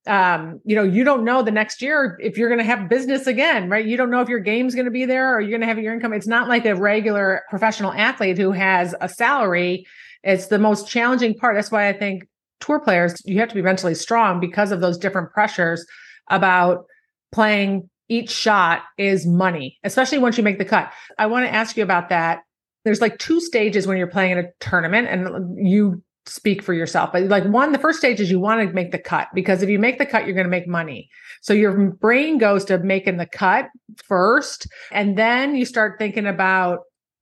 um 0.09 0.59
you 0.65 0.75
know 0.75 0.83
you 0.83 1.03
don't 1.03 1.23
know 1.23 1.41
the 1.41 1.51
next 1.51 1.81
year 1.81 2.17
if 2.21 2.37
you're 2.37 2.49
going 2.49 2.59
to 2.59 2.65
have 2.65 2.89
business 2.89 3.27
again 3.27 3.69
right 3.69 3.85
you 3.85 3.95
don't 3.95 4.09
know 4.09 4.21
if 4.21 4.27
your 4.27 4.39
game's 4.39 4.75
going 4.75 4.85
to 4.85 4.91
be 4.91 5.05
there 5.05 5.35
or 5.35 5.39
you're 5.39 5.51
going 5.51 5.61
to 5.61 5.67
have 5.67 5.79
your 5.79 5.93
income 5.93 6.13
it's 6.13 6.27
not 6.27 6.47
like 6.47 6.65
a 6.65 6.75
regular 6.75 7.43
professional 7.49 7.93
athlete 7.93 8.37
who 8.37 8.51
has 8.51 8.95
a 9.01 9.07
salary 9.07 9.85
it's 10.23 10.47
the 10.47 10.59
most 10.59 10.89
challenging 10.89 11.33
part 11.33 11.55
that's 11.55 11.71
why 11.71 11.87
i 11.87 11.93
think 11.93 12.27
tour 12.59 12.79
players 12.79 13.21
you 13.25 13.39
have 13.39 13.49
to 13.49 13.55
be 13.55 13.61
mentally 13.61 13.95
strong 13.95 14.39
because 14.39 14.71
of 14.71 14.81
those 14.81 14.97
different 14.97 15.31
pressures 15.31 15.85
about 16.29 16.85
playing 17.31 17.89
each 18.09 18.31
shot 18.31 18.81
is 18.97 19.25
money, 19.25 19.77
especially 19.83 20.17
once 20.17 20.37
you 20.37 20.43
make 20.43 20.57
the 20.57 20.65
cut. 20.65 20.91
I 21.17 21.27
want 21.27 21.45
to 21.45 21.53
ask 21.53 21.77
you 21.77 21.83
about 21.83 22.09
that. 22.09 22.39
There's 22.83 23.01
like 23.01 23.19
two 23.19 23.39
stages 23.39 23.85
when 23.85 23.97
you're 23.97 24.07
playing 24.07 24.31
in 24.31 24.39
a 24.39 24.51
tournament, 24.59 25.07
and 25.07 25.67
you 25.67 26.01
speak 26.29 26.63
for 26.63 26.73
yourself. 26.73 27.11
But 27.11 27.23
like 27.23 27.45
one, 27.45 27.71
the 27.71 27.79
first 27.79 27.99
stage 27.99 28.19
is 28.19 28.29
you 28.29 28.39
want 28.39 28.67
to 28.67 28.73
make 28.73 28.91
the 28.91 28.99
cut 28.99 29.29
because 29.33 29.61
if 29.61 29.69
you 29.69 29.79
make 29.79 29.97
the 29.97 30.05
cut, 30.05 30.25
you're 30.25 30.35
going 30.35 30.45
to 30.45 30.51
make 30.51 30.67
money. 30.67 31.09
So 31.41 31.53
your 31.53 31.91
brain 31.91 32.37
goes 32.37 32.65
to 32.65 32.77
making 32.77 33.17
the 33.17 33.25
cut 33.25 33.69
first, 34.03 34.67
and 34.91 35.17
then 35.17 35.55
you 35.55 35.65
start 35.65 35.97
thinking 35.97 36.27
about 36.27 36.81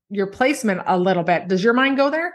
your 0.10 0.28
placement 0.28 0.82
a 0.86 0.98
little 0.98 1.24
bit. 1.24 1.48
Does 1.48 1.64
your 1.64 1.74
mind 1.74 1.98
go 1.98 2.10
there? 2.10 2.34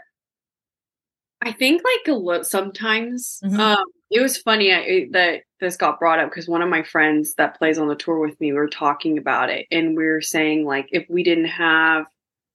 I 1.41 1.51
think 1.51 1.81
like 1.83 2.13
a 2.13 2.17
little 2.17 2.43
sometimes. 2.45 3.39
Mm-hmm. 3.43 3.59
Um, 3.59 3.85
it 4.09 4.21
was 4.21 4.37
funny 4.37 4.71
I, 4.71 5.07
that 5.11 5.41
this 5.59 5.75
got 5.75 5.99
brought 5.99 6.19
up 6.19 6.29
because 6.29 6.47
one 6.47 6.61
of 6.61 6.69
my 6.69 6.83
friends 6.83 7.33
that 7.35 7.57
plays 7.57 7.77
on 7.77 7.87
the 7.87 7.95
tour 7.95 8.19
with 8.19 8.39
me 8.39 8.51
we 8.51 8.57
were 8.57 8.67
talking 8.67 9.17
about 9.17 9.49
it 9.49 9.65
and 9.71 9.97
we 9.97 10.05
are 10.05 10.21
saying 10.21 10.65
like 10.65 10.87
if 10.91 11.05
we 11.09 11.23
didn't 11.23 11.45
have 11.45 12.05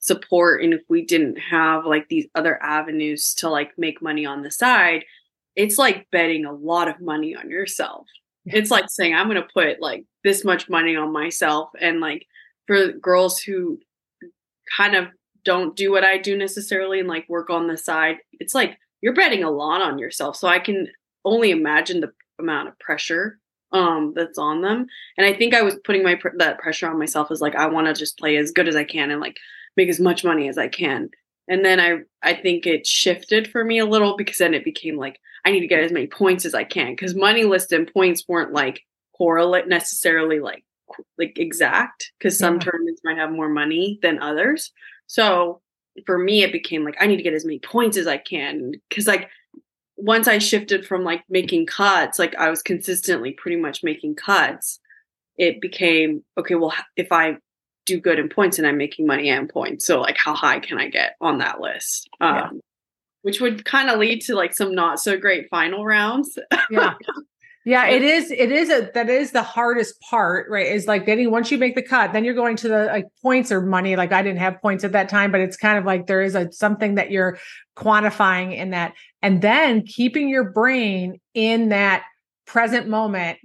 support 0.08 0.62
and 0.62 0.74
if 0.74 0.82
we 0.88 1.04
didn't 1.04 1.36
have 1.36 1.86
like 1.86 2.08
these 2.08 2.26
other 2.34 2.60
avenues 2.62 3.34
to 3.34 3.48
like 3.48 3.70
make 3.78 4.02
money 4.02 4.26
on 4.26 4.42
the 4.42 4.50
side 4.50 5.04
it's 5.58 5.76
like 5.76 6.06
betting 6.12 6.44
a 6.44 6.52
lot 6.52 6.86
of 6.86 7.00
money 7.00 7.34
on 7.34 7.50
yourself. 7.50 8.06
It's 8.46 8.70
like 8.70 8.86
saying 8.88 9.14
i'm 9.14 9.28
going 9.28 9.42
to 9.42 9.48
put 9.52 9.82
like 9.82 10.06
this 10.24 10.42
much 10.42 10.70
money 10.70 10.96
on 10.96 11.12
myself 11.12 11.68
and 11.78 12.00
like 12.00 12.26
for 12.66 12.92
girls 12.92 13.38
who 13.38 13.78
kind 14.74 14.94
of 14.94 15.08
don't 15.44 15.76
do 15.76 15.90
what 15.90 16.04
i 16.04 16.16
do 16.16 16.36
necessarily 16.36 16.98
and 16.98 17.08
like 17.08 17.28
work 17.28 17.50
on 17.50 17.66
the 17.66 17.76
side 17.76 18.16
it's 18.40 18.54
like 18.54 18.78
you're 19.02 19.14
betting 19.14 19.44
a 19.44 19.50
lot 19.50 19.82
on 19.82 19.98
yourself. 19.98 20.36
So 20.36 20.48
i 20.48 20.58
can 20.58 20.88
only 21.26 21.50
imagine 21.50 22.00
the 22.00 22.12
amount 22.38 22.68
of 22.68 22.78
pressure 22.78 23.38
um 23.72 24.14
that's 24.16 24.38
on 24.38 24.62
them. 24.62 24.86
And 25.18 25.26
i 25.26 25.34
think 25.34 25.52
i 25.52 25.60
was 25.60 25.76
putting 25.84 26.02
my 26.02 26.14
pr- 26.14 26.38
that 26.38 26.58
pressure 26.58 26.88
on 26.88 26.98
myself 26.98 27.30
as 27.30 27.42
like 27.42 27.54
i 27.54 27.66
want 27.66 27.86
to 27.86 27.92
just 27.92 28.18
play 28.18 28.36
as 28.36 28.50
good 28.50 28.68
as 28.68 28.76
i 28.76 28.84
can 28.84 29.10
and 29.10 29.20
like 29.20 29.36
make 29.78 29.88
as 29.88 29.98
much 29.98 30.24
money 30.24 30.48
as 30.48 30.58
i 30.58 30.68
can 30.68 31.08
and 31.48 31.64
then 31.64 31.80
i 31.80 31.98
i 32.22 32.34
think 32.34 32.66
it 32.66 32.86
shifted 32.86 33.50
for 33.50 33.64
me 33.64 33.78
a 33.78 33.86
little 33.86 34.16
because 34.16 34.38
then 34.38 34.52
it 34.52 34.64
became 34.64 34.96
like 34.96 35.18
i 35.46 35.50
need 35.50 35.60
to 35.60 35.66
get 35.66 35.82
as 35.82 35.92
many 35.92 36.06
points 36.06 36.44
as 36.44 36.54
i 36.54 36.64
can 36.64 36.92
because 36.92 37.14
money 37.14 37.44
list 37.44 37.72
and 37.72 37.90
points 37.92 38.24
weren't 38.28 38.52
like 38.52 38.82
correlate 39.16 39.66
necessarily 39.66 40.38
like 40.38 40.64
like 41.16 41.38
exact 41.38 42.12
because 42.18 42.38
some 42.38 42.54
yeah. 42.54 42.60
tournaments 42.60 43.00
might 43.04 43.16
have 43.16 43.30
more 43.30 43.48
money 43.48 43.98
than 44.02 44.18
others 44.20 44.72
So 45.08 45.62
for 46.06 46.18
me, 46.18 46.42
it 46.42 46.52
became 46.52 46.84
like 46.84 46.96
I 47.00 47.06
need 47.06 47.16
to 47.16 47.22
get 47.22 47.34
as 47.34 47.44
many 47.44 47.58
points 47.58 47.96
as 47.96 48.06
I 48.06 48.18
can 48.18 48.72
because 48.88 49.06
like 49.06 49.28
once 49.96 50.28
I 50.28 50.38
shifted 50.38 50.86
from 50.86 51.02
like 51.02 51.24
making 51.28 51.66
cuts, 51.66 52.18
like 52.18 52.34
I 52.36 52.50
was 52.50 52.62
consistently 52.62 53.32
pretty 53.32 53.56
much 53.56 53.82
making 53.82 54.14
cuts. 54.14 54.78
It 55.36 55.60
became 55.60 56.22
okay. 56.38 56.54
Well, 56.54 56.74
if 56.96 57.10
I 57.10 57.38
do 57.88 58.00
good 58.00 58.18
in 58.18 58.28
points 58.28 58.58
and 58.58 58.66
I'm 58.66 58.76
making 58.76 59.06
money 59.06 59.28
and 59.28 59.48
points, 59.48 59.86
so 59.86 60.00
like 60.00 60.16
how 60.16 60.34
high 60.34 60.60
can 60.60 60.78
I 60.78 60.88
get 60.88 61.16
on 61.20 61.38
that 61.38 61.60
list? 61.60 62.08
Um, 62.20 62.34
yeah. 62.34 62.50
Which 63.22 63.40
would 63.40 63.64
kind 63.64 63.90
of 63.90 63.98
lead 63.98 64.20
to 64.22 64.34
like 64.34 64.54
some 64.54 64.74
not 64.74 65.00
so 65.00 65.18
great 65.18 65.48
final 65.50 65.84
rounds. 65.84 66.38
yeah. 66.70 66.94
Yeah, 67.64 67.86
it 67.86 68.02
is. 68.02 68.30
It 68.30 68.50
is 68.50 68.70
a 68.70 68.90
that 68.94 69.10
is 69.10 69.32
the 69.32 69.42
hardest 69.42 70.00
part, 70.00 70.48
right? 70.48 70.66
Is 70.66 70.86
like 70.86 71.04
getting 71.04 71.30
once 71.30 71.50
you 71.50 71.58
make 71.58 71.74
the 71.74 71.82
cut, 71.82 72.14
then 72.14 72.24
you're 72.24 72.32
going 72.32 72.56
to 72.56 72.68
the 72.68 72.86
like 72.86 73.04
points 73.20 73.52
or 73.52 73.60
money. 73.60 73.94
Like 73.94 74.10
I 74.10 74.22
didn't 74.22 74.38
have 74.38 74.58
points 74.62 74.84
at 74.84 74.92
that 74.92 75.10
time, 75.10 75.30
but 75.30 75.42
it's 75.42 75.58
kind 75.58 75.76
of 75.76 75.84
like 75.84 76.06
there 76.06 76.22
is 76.22 76.34
a 76.34 76.50
something 76.50 76.94
that 76.94 77.10
you're 77.10 77.38
quantifying 77.76 78.56
in 78.56 78.70
that, 78.70 78.94
and 79.20 79.42
then 79.42 79.82
keeping 79.82 80.30
your 80.30 80.44
brain 80.44 81.20
in 81.34 81.68
that 81.68 82.04
present 82.46 82.88
moment 82.88 83.38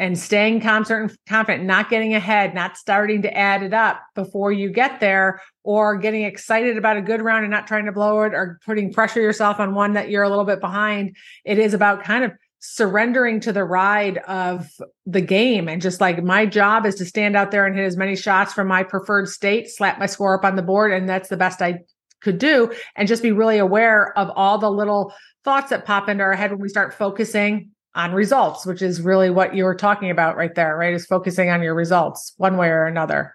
and 0.00 0.18
staying 0.18 0.62
confident, 0.62 1.12
confident, 1.28 1.64
not 1.64 1.90
getting 1.90 2.14
ahead, 2.14 2.54
not 2.54 2.78
starting 2.78 3.20
to 3.20 3.36
add 3.36 3.62
it 3.62 3.74
up 3.74 4.00
before 4.14 4.50
you 4.50 4.70
get 4.70 4.98
there, 4.98 5.42
or 5.62 5.98
getting 5.98 6.22
excited 6.22 6.78
about 6.78 6.96
a 6.96 7.02
good 7.02 7.20
round 7.20 7.44
and 7.44 7.50
not 7.50 7.66
trying 7.66 7.84
to 7.84 7.92
blow 7.92 8.22
it, 8.22 8.32
or 8.32 8.58
putting 8.64 8.90
pressure 8.90 9.20
yourself 9.20 9.60
on 9.60 9.74
one 9.74 9.92
that 9.92 10.08
you're 10.08 10.22
a 10.22 10.30
little 10.30 10.46
bit 10.46 10.58
behind. 10.58 11.14
It 11.44 11.58
is 11.58 11.74
about 11.74 12.02
kind 12.02 12.24
of 12.24 12.32
surrendering 12.60 13.40
to 13.40 13.52
the 13.52 13.62
ride 13.62 14.16
of 14.26 14.70
the 15.04 15.20
game 15.20 15.68
and 15.68 15.82
just 15.82 16.00
like 16.00 16.22
my 16.22 16.46
job 16.46 16.86
is 16.86 16.94
to 16.94 17.04
stand 17.04 17.36
out 17.36 17.50
there 17.50 17.66
and 17.66 17.76
hit 17.76 17.84
as 17.84 17.96
many 17.96 18.16
shots 18.16 18.54
from 18.54 18.68
my 18.68 18.82
preferred 18.82 19.28
state, 19.28 19.68
slap 19.68 19.98
my 19.98 20.06
score 20.06 20.34
up 20.34 20.46
on 20.46 20.56
the 20.56 20.62
board, 20.62 20.92
and 20.92 21.06
that's 21.06 21.28
the 21.28 21.36
best 21.36 21.60
I 21.60 21.80
could 22.22 22.38
do. 22.38 22.72
And 22.96 23.06
just 23.06 23.22
be 23.22 23.32
really 23.32 23.58
aware 23.58 24.16
of 24.16 24.30
all 24.34 24.56
the 24.56 24.70
little 24.70 25.12
thoughts 25.44 25.68
that 25.70 25.84
pop 25.84 26.08
into 26.08 26.24
our 26.24 26.34
head 26.34 26.52
when 26.52 26.60
we 26.60 26.70
start 26.70 26.94
focusing 26.94 27.72
on 27.94 28.12
results, 28.12 28.64
which 28.64 28.82
is 28.82 29.00
really 29.00 29.30
what 29.30 29.54
you 29.54 29.64
were 29.64 29.74
talking 29.74 30.10
about 30.10 30.36
right 30.36 30.54
there, 30.54 30.76
right? 30.76 30.94
Is 30.94 31.06
focusing 31.06 31.50
on 31.50 31.62
your 31.62 31.74
results 31.74 32.34
one 32.36 32.56
way 32.56 32.68
or 32.68 32.86
another. 32.86 33.34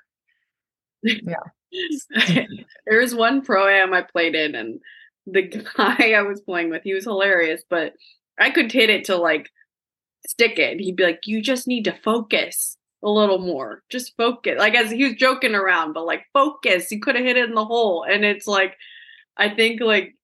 Yeah. 1.04 1.36
there 2.86 3.00
was 3.00 3.14
one 3.14 3.42
pro 3.42 3.68
am 3.68 3.94
I 3.94 4.02
played 4.02 4.36
in, 4.36 4.56
and 4.56 4.80
the 5.28 5.44
guy 5.44 6.14
I 6.18 6.22
was 6.22 6.42
playing 6.42 6.70
with, 6.70 6.84
he 6.84 6.94
was 6.94 7.04
hilarious, 7.04 7.64
but 7.70 7.94
I 8.40 8.50
could 8.50 8.72
hit 8.72 8.90
it 8.90 9.06
to 9.06 9.18
like 9.18 9.50
stick 10.28 10.58
it. 10.58 10.80
He'd 10.80 10.96
be 10.96 11.04
like, 11.04 11.22
"You 11.26 11.42
just 11.42 11.68
need 11.68 11.86
to 11.86 11.98
focus 12.04 12.78
a 13.04 13.10
little 13.10 13.40
more. 13.40 13.84
Just 13.90 14.16
focus." 14.18 14.56
Like 14.58 14.76
as 14.76 14.92
he 14.92 15.04
was 15.04 15.16
joking 15.16 15.56
around, 15.56 15.94
but 15.94 16.06
like 16.06 16.24
focus. 16.34 16.92
You 16.92 17.00
could 17.00 17.16
have 17.16 17.26
hit 17.26 17.38
it 17.38 17.50
in 17.50 17.56
the 17.56 17.66
hole, 17.66 18.04
and 18.04 18.24
it's 18.24 18.48
like, 18.48 18.76
I 19.38 19.50
think 19.50 19.82
like 19.82 20.15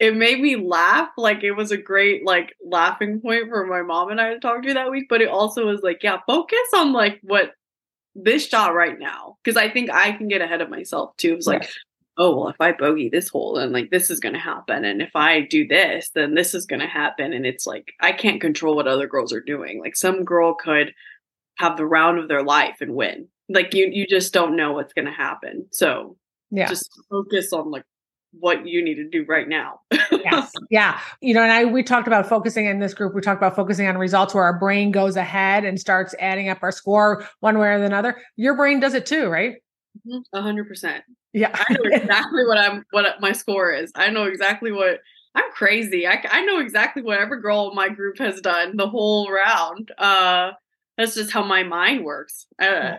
it 0.00 0.16
made 0.16 0.40
me 0.40 0.56
laugh. 0.56 1.10
Like 1.18 1.44
it 1.44 1.52
was 1.52 1.70
a 1.70 1.76
great 1.76 2.24
like 2.24 2.56
laughing 2.64 3.20
point 3.20 3.50
for 3.50 3.66
my 3.66 3.82
mom 3.82 4.10
and 4.10 4.20
I 4.20 4.32
to 4.32 4.40
talk 4.40 4.62
to 4.62 4.74
that 4.74 4.90
week. 4.90 5.06
But 5.10 5.20
it 5.20 5.28
also 5.28 5.66
was 5.66 5.82
like, 5.82 6.02
yeah, 6.02 6.18
focus 6.26 6.58
on 6.74 6.92
like 6.92 7.20
what 7.22 7.52
this 8.14 8.46
shot 8.46 8.74
right 8.74 8.98
now. 8.98 9.36
Because 9.44 9.58
I 9.58 9.68
think 9.68 9.90
I 9.90 10.12
can 10.12 10.26
get 10.26 10.40
ahead 10.40 10.62
of 10.62 10.70
myself 10.70 11.16
too. 11.18 11.32
It 11.32 11.36
was 11.36 11.46
like, 11.46 11.70
oh 12.16 12.36
well 12.36 12.48
if 12.48 12.60
i 12.60 12.72
bogey 12.72 13.08
this 13.08 13.28
hole 13.28 13.54
then 13.54 13.72
like 13.72 13.88
this 13.90 14.10
is 14.10 14.18
going 14.20 14.32
to 14.32 14.40
happen. 14.40 14.84
And 14.84 15.00
if 15.00 15.14
i 15.14 15.42
do 15.42 15.66
this 15.68 16.10
then 16.14 16.34
this 16.34 16.54
is 16.54 16.66
going 16.66 16.80
to 16.80 16.86
happen. 16.86 17.32
And 17.32 17.46
it's 17.46 17.66
like 17.66 17.92
i 18.00 18.10
can't 18.10 18.40
control 18.40 18.74
what 18.74 18.88
other 18.88 19.06
girls 19.06 19.32
are 19.32 19.40
doing. 19.40 19.80
Like 19.80 19.96
some 19.96 20.24
girl 20.24 20.54
could 20.54 20.94
have 21.58 21.76
the 21.76 21.86
round 21.86 22.18
of 22.18 22.28
their 22.28 22.42
life 22.42 22.78
and 22.80 22.94
win. 22.94 23.28
Like 23.50 23.74
you 23.74 23.88
you 23.92 24.06
just 24.06 24.32
don't 24.32 24.56
know 24.56 24.72
what's 24.72 24.94
going 24.94 25.06
to 25.06 25.12
happen. 25.12 25.66
So 25.70 26.16
yeah. 26.50 26.66
just 26.66 26.90
focus 27.10 27.52
on 27.52 27.70
like 27.70 27.84
what 28.32 28.66
you 28.66 28.82
need 28.82 28.94
to 28.96 29.08
do 29.08 29.24
right 29.28 29.48
now. 29.48 29.80
yes. 30.12 30.52
Yeah. 30.70 31.00
You 31.20 31.34
know, 31.34 31.42
and 31.42 31.50
I 31.50 31.64
we 31.64 31.82
talked 31.82 32.06
about 32.06 32.28
focusing 32.28 32.66
in 32.66 32.78
this 32.78 32.94
group, 32.94 33.14
we 33.14 33.20
talked 33.20 33.38
about 33.40 33.56
focusing 33.56 33.88
on 33.88 33.98
results 33.98 34.34
where 34.34 34.44
our 34.44 34.56
brain 34.56 34.92
goes 34.92 35.16
ahead 35.16 35.64
and 35.64 35.80
starts 35.80 36.14
adding 36.20 36.48
up 36.48 36.58
our 36.62 36.70
score 36.70 37.26
one 37.40 37.58
way 37.58 37.68
or 37.68 37.82
another. 37.82 38.18
Your 38.36 38.54
brain 38.54 38.78
does 38.78 38.94
it 38.94 39.04
too, 39.04 39.28
right? 39.28 39.56
Mm-hmm. 40.06 40.20
A 40.32 40.42
hundred 40.42 40.68
percent. 40.68 41.02
Yeah, 41.32 41.50
I 41.52 41.72
know 41.72 41.90
exactly 41.90 42.46
what 42.46 42.58
I'm. 42.58 42.84
What 42.90 43.20
my 43.20 43.32
score 43.32 43.72
is. 43.72 43.90
I 43.94 44.10
know 44.10 44.24
exactly 44.24 44.72
what 44.72 45.00
I'm 45.34 45.50
crazy. 45.52 46.06
I 46.06 46.22
I 46.30 46.44
know 46.44 46.60
exactly 46.60 47.02
what 47.02 47.18
every 47.18 47.40
girl 47.40 47.70
in 47.70 47.76
my 47.76 47.88
group 47.88 48.18
has 48.18 48.40
done 48.40 48.76
the 48.76 48.88
whole 48.88 49.30
round. 49.30 49.90
Uh, 49.98 50.52
that's 50.96 51.14
just 51.14 51.32
how 51.32 51.42
my 51.42 51.62
mind 51.62 52.04
works. 52.04 52.46
Uh, 52.60 52.96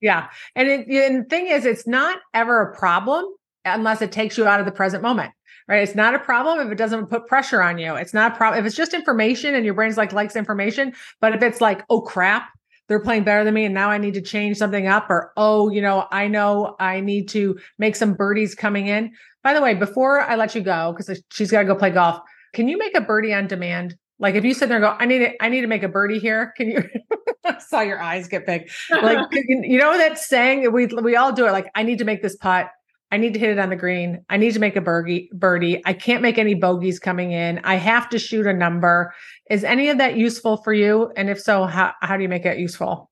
yeah, 0.00 0.28
and 0.54 0.68
it, 0.68 0.88
and 0.88 1.24
the 1.24 1.28
thing 1.28 1.46
is, 1.46 1.64
it's 1.64 1.86
not 1.86 2.18
ever 2.34 2.60
a 2.60 2.76
problem 2.76 3.24
unless 3.64 4.02
it 4.02 4.12
takes 4.12 4.36
you 4.36 4.46
out 4.46 4.60
of 4.60 4.66
the 4.66 4.72
present 4.72 5.02
moment 5.02 5.32
right? 5.68 5.82
It's 5.82 5.94
not 5.94 6.14
a 6.14 6.18
problem 6.18 6.58
if 6.58 6.72
it 6.72 6.78
doesn't 6.78 7.06
put 7.06 7.26
pressure 7.26 7.62
on 7.62 7.78
you. 7.78 7.94
It's 7.94 8.14
not 8.14 8.32
a 8.32 8.36
problem 8.36 8.60
if 8.60 8.66
it's 8.66 8.76
just 8.76 8.94
information 8.94 9.54
and 9.54 9.64
your 9.64 9.74
brain's 9.74 9.96
like 9.96 10.12
likes 10.12 10.36
information. 10.36 10.92
But 11.20 11.34
if 11.34 11.42
it's 11.42 11.60
like, 11.60 11.84
oh 11.88 12.00
crap, 12.00 12.48
they're 12.88 13.00
playing 13.00 13.24
better 13.24 13.44
than 13.44 13.54
me 13.54 13.64
and 13.64 13.74
now 13.74 13.90
I 13.90 13.98
need 13.98 14.14
to 14.14 14.20
change 14.20 14.56
something 14.56 14.86
up 14.86 15.08
or 15.08 15.32
oh, 15.36 15.70
you 15.70 15.80
know, 15.80 16.06
I 16.10 16.28
know 16.28 16.76
I 16.78 17.00
need 17.00 17.28
to 17.30 17.58
make 17.78 17.96
some 17.96 18.14
birdies 18.14 18.54
coming 18.54 18.88
in. 18.88 19.12
By 19.42 19.54
the 19.54 19.62
way, 19.62 19.74
before 19.74 20.20
I 20.20 20.36
let 20.36 20.54
you 20.54 20.60
go 20.60 20.94
cuz 20.96 21.22
she's 21.30 21.50
got 21.50 21.60
to 21.60 21.64
go 21.64 21.74
play 21.74 21.90
golf, 21.90 22.20
can 22.52 22.68
you 22.68 22.76
make 22.76 22.96
a 22.96 23.00
birdie 23.00 23.32
on 23.32 23.46
demand? 23.46 23.96
Like 24.18 24.34
if 24.34 24.44
you 24.44 24.54
sit 24.54 24.68
there 24.68 24.76
and 24.76 24.84
go, 24.84 24.96
I 24.98 25.06
need 25.06 25.22
it, 25.22 25.36
I 25.40 25.48
need 25.48 25.62
to 25.62 25.66
make 25.66 25.82
a 25.82 25.88
birdie 25.88 26.18
here. 26.18 26.52
Can 26.56 26.70
you 26.70 26.84
I 27.44 27.58
saw 27.58 27.80
your 27.80 28.00
eyes 28.00 28.28
get 28.28 28.46
big. 28.46 28.70
Like 28.90 29.26
you 29.32 29.78
know 29.78 29.96
that 29.96 30.18
saying 30.18 30.70
we 30.72 30.86
we 30.86 31.16
all 31.16 31.32
do 31.32 31.46
it 31.46 31.52
like 31.52 31.70
I 31.74 31.82
need 31.82 31.98
to 31.98 32.04
make 32.04 32.22
this 32.22 32.36
putt 32.36 32.68
I 33.12 33.18
need 33.18 33.34
to 33.34 33.38
hit 33.38 33.50
it 33.50 33.58
on 33.58 33.68
the 33.68 33.76
green. 33.76 34.24
I 34.30 34.38
need 34.38 34.54
to 34.54 34.58
make 34.58 34.74
a 34.74 34.80
birdie. 34.80 35.28
Birdie. 35.34 35.82
I 35.84 35.92
can't 35.92 36.22
make 36.22 36.38
any 36.38 36.54
bogeys 36.54 36.98
coming 36.98 37.32
in. 37.32 37.60
I 37.62 37.76
have 37.76 38.08
to 38.08 38.18
shoot 38.18 38.46
a 38.46 38.54
number. 38.54 39.14
Is 39.50 39.62
any 39.64 39.90
of 39.90 39.98
that 39.98 40.16
useful 40.16 40.56
for 40.56 40.72
you? 40.72 41.12
And 41.14 41.28
if 41.28 41.38
so, 41.38 41.66
how 41.66 41.92
how 42.00 42.16
do 42.16 42.22
you 42.22 42.28
make 42.28 42.46
it 42.46 42.58
useful? 42.58 43.10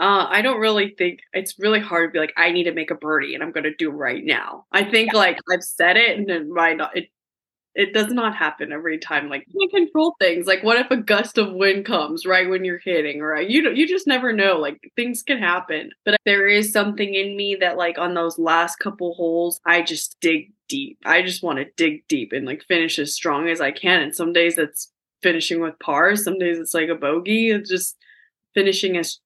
Uh, 0.00 0.26
I 0.28 0.42
don't 0.42 0.58
really 0.58 0.96
think 0.98 1.20
it's 1.32 1.60
really 1.60 1.78
hard 1.78 2.10
to 2.10 2.12
be 2.12 2.18
like, 2.18 2.32
I 2.36 2.50
need 2.50 2.64
to 2.64 2.72
make 2.72 2.90
a 2.90 2.96
birdie 2.96 3.34
and 3.34 3.42
I'm 3.42 3.52
going 3.52 3.64
to 3.64 3.74
do 3.76 3.88
right 3.88 4.24
now. 4.24 4.64
I 4.72 4.82
think 4.82 5.12
yeah. 5.12 5.18
like 5.18 5.38
I've 5.52 5.62
said 5.62 5.96
it 5.96 6.18
and 6.18 6.28
it 6.28 6.48
might 6.48 6.76
not, 6.76 6.96
it 6.96 7.08
it 7.74 7.94
does 7.94 8.12
not 8.12 8.36
happen 8.36 8.72
every 8.72 8.98
time. 8.98 9.28
Like 9.28 9.46
you 9.48 9.68
can 9.68 9.84
control 9.84 10.14
things. 10.20 10.46
Like 10.46 10.62
what 10.62 10.78
if 10.78 10.90
a 10.90 10.96
gust 10.96 11.38
of 11.38 11.52
wind 11.54 11.86
comes 11.86 12.26
right 12.26 12.48
when 12.48 12.64
you're 12.64 12.80
hitting, 12.84 13.20
right? 13.20 13.48
You 13.48 13.70
you 13.70 13.88
just 13.88 14.06
never 14.06 14.32
know. 14.32 14.58
Like 14.58 14.78
things 14.96 15.22
can 15.22 15.38
happen. 15.38 15.90
But 16.04 16.16
there 16.24 16.46
is 16.46 16.72
something 16.72 17.14
in 17.14 17.36
me 17.36 17.56
that 17.60 17.78
like 17.78 17.98
on 17.98 18.14
those 18.14 18.38
last 18.38 18.76
couple 18.76 19.14
holes, 19.14 19.60
I 19.64 19.82
just 19.82 20.16
dig 20.20 20.52
deep. 20.68 20.98
I 21.04 21.22
just 21.22 21.42
want 21.42 21.58
to 21.58 21.66
dig 21.76 22.06
deep 22.08 22.32
and 22.32 22.46
like 22.46 22.64
finish 22.64 22.98
as 22.98 23.14
strong 23.14 23.48
as 23.48 23.60
I 23.60 23.70
can. 23.70 24.02
And 24.02 24.14
some 24.14 24.32
days 24.32 24.56
that's 24.56 24.92
finishing 25.22 25.60
with 25.60 25.78
par. 25.78 26.14
Some 26.16 26.38
days 26.38 26.58
it's 26.58 26.74
like 26.74 26.88
a 26.88 26.94
bogey. 26.94 27.50
It's 27.50 27.70
just 27.70 27.96
finishing 28.54 28.96
as 28.96 29.18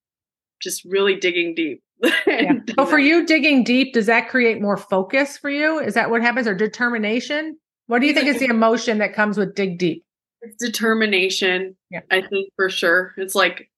just 0.61 0.85
really 0.85 1.17
digging 1.17 1.55
deep. 1.55 1.83
yeah. 2.27 2.53
So 2.77 2.87
for 2.87 2.97
uh, 2.97 3.03
you, 3.03 3.27
digging 3.27 3.65
deep, 3.65 3.95
does 3.95 4.07
that 4.07 4.29
create 4.29 4.61
more 4.61 4.77
focus 4.77 5.39
for 5.39 5.51
you? 5.51 5.79
Is 5.79 5.95
that 5.95 6.11
what 6.11 6.23
happens 6.23 6.47
or 6.47 6.55
determination? 6.55 7.57
What 7.87 8.01
do 8.01 8.07
you 8.07 8.15
think 8.15 8.27
is 8.27 8.39
the 8.39 8.47
emotion 8.47 8.99
that 8.99 9.15
comes 9.15 9.39
with 9.39 9.55
dig 9.55 9.79
deep? 9.79 10.05
It's 10.43 10.57
determination. 10.57 11.77
Yeah. 11.91 12.01
I 12.11 12.23
think 12.23 12.51
for 12.57 12.69
sure. 12.69 13.15
It's 13.17 13.35
like 13.35 13.71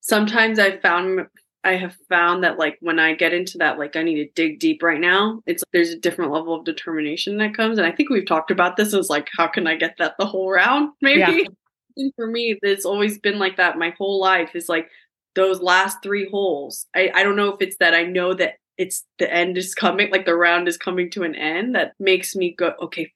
sometimes 0.00 0.58
I 0.58 0.78
found 0.78 1.26
I 1.64 1.72
have 1.72 1.96
found 2.08 2.44
that 2.44 2.58
like 2.58 2.78
when 2.80 2.98
I 2.98 3.14
get 3.14 3.34
into 3.34 3.58
that 3.58 3.78
like 3.78 3.96
I 3.96 4.02
need 4.02 4.16
to 4.16 4.30
dig 4.34 4.60
deep 4.60 4.82
right 4.82 5.00
now, 5.00 5.40
it's 5.46 5.64
there's 5.72 5.90
a 5.90 5.98
different 5.98 6.32
level 6.32 6.54
of 6.54 6.64
determination 6.64 7.38
that 7.38 7.54
comes. 7.54 7.78
And 7.78 7.86
I 7.86 7.92
think 7.92 8.10
we've 8.10 8.26
talked 8.26 8.50
about 8.50 8.76
this 8.76 8.94
as 8.94 9.10
like 9.10 9.28
how 9.36 9.48
can 9.48 9.66
I 9.66 9.76
get 9.76 9.96
that 9.98 10.14
the 10.18 10.26
whole 10.26 10.50
round? 10.50 10.90
Maybe. 11.02 11.48
Yeah. 11.96 12.08
for 12.16 12.26
me, 12.26 12.56
it's 12.62 12.84
always 12.84 13.18
been 13.18 13.38
like 13.38 13.56
that 13.56 13.78
my 13.78 13.94
whole 13.98 14.20
life 14.20 14.54
is 14.54 14.68
like 14.68 14.88
those 15.34 15.60
last 15.60 15.98
three 16.02 16.28
holes. 16.28 16.86
I, 16.94 17.10
I 17.14 17.22
don't 17.22 17.36
know 17.36 17.52
if 17.52 17.60
it's 17.60 17.76
that 17.78 17.94
I 17.94 18.04
know 18.04 18.34
that 18.34 18.54
it's 18.76 19.04
the 19.18 19.32
end 19.32 19.58
is 19.58 19.74
coming, 19.74 20.10
like 20.10 20.24
the 20.24 20.36
round 20.36 20.68
is 20.68 20.76
coming 20.76 21.10
to 21.10 21.24
an 21.24 21.34
end 21.34 21.74
that 21.74 21.92
makes 21.98 22.36
me 22.36 22.54
go, 22.56 22.72
okay, 22.82 23.12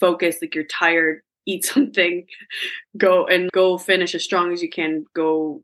focus, 0.00 0.38
like 0.40 0.54
you're 0.54 0.64
tired, 0.64 1.20
eat 1.46 1.64
something, 1.64 2.26
go 2.96 3.26
and 3.26 3.50
go 3.52 3.78
finish 3.78 4.14
as 4.14 4.24
strong 4.24 4.52
as 4.52 4.62
you 4.62 4.68
can, 4.68 5.04
go 5.14 5.62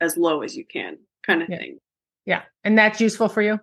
as 0.00 0.16
low 0.16 0.42
as 0.42 0.56
you 0.56 0.64
can, 0.64 0.96
kind 1.26 1.42
of 1.42 1.48
yeah. 1.48 1.58
thing. 1.58 1.78
Yeah. 2.24 2.42
And 2.62 2.78
that's 2.78 3.00
useful 3.00 3.28
for 3.28 3.42
you? 3.42 3.58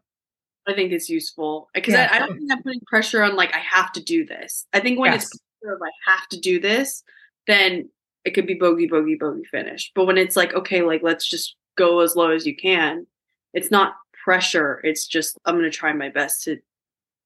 I 0.68 0.74
think 0.74 0.92
it's 0.92 1.10
useful 1.10 1.70
because 1.74 1.94
yeah. 1.94 2.10
I, 2.12 2.18
I, 2.18 2.20
don't 2.20 2.38
think 2.38 2.52
I'm 2.52 2.62
putting 2.62 2.82
pressure 2.82 3.24
on 3.24 3.36
like 3.36 3.56
I 3.56 3.60
have 3.60 3.92
to 3.94 4.04
do 4.04 4.26
this. 4.26 4.68
I 4.74 4.80
think 4.80 5.00
when 5.00 5.12
yes. 5.12 5.24
it's 5.24 5.40
pressure 5.62 5.76
of 5.76 5.82
I 5.82 6.12
have 6.12 6.28
to 6.30 6.40
do 6.40 6.60
this, 6.60 7.04
then 7.48 7.90
it 8.26 8.32
could 8.32 8.46
be 8.46 8.54
bogey, 8.54 8.88
bogey, 8.88 9.16
bogey 9.16 9.44
finish. 9.46 9.92
But 9.96 10.06
when 10.06 10.18
it's 10.18 10.36
like, 10.36 10.54
okay, 10.54 10.84
like 10.84 11.02
let's 11.04 11.28
just 11.28 11.56
go 11.78 12.02
as 12.02 12.16
low 12.16 12.32
as 12.32 12.46
you 12.46 12.56
can, 12.56 13.08
it's 13.54 13.72
not 13.72 13.96
pressure. 14.24 14.80
It's 14.84 15.08
just 15.08 15.38
I'm 15.46 15.56
gonna 15.56 15.72
try 15.72 15.94
my 15.94 16.10
best 16.10 16.44
to 16.44 16.58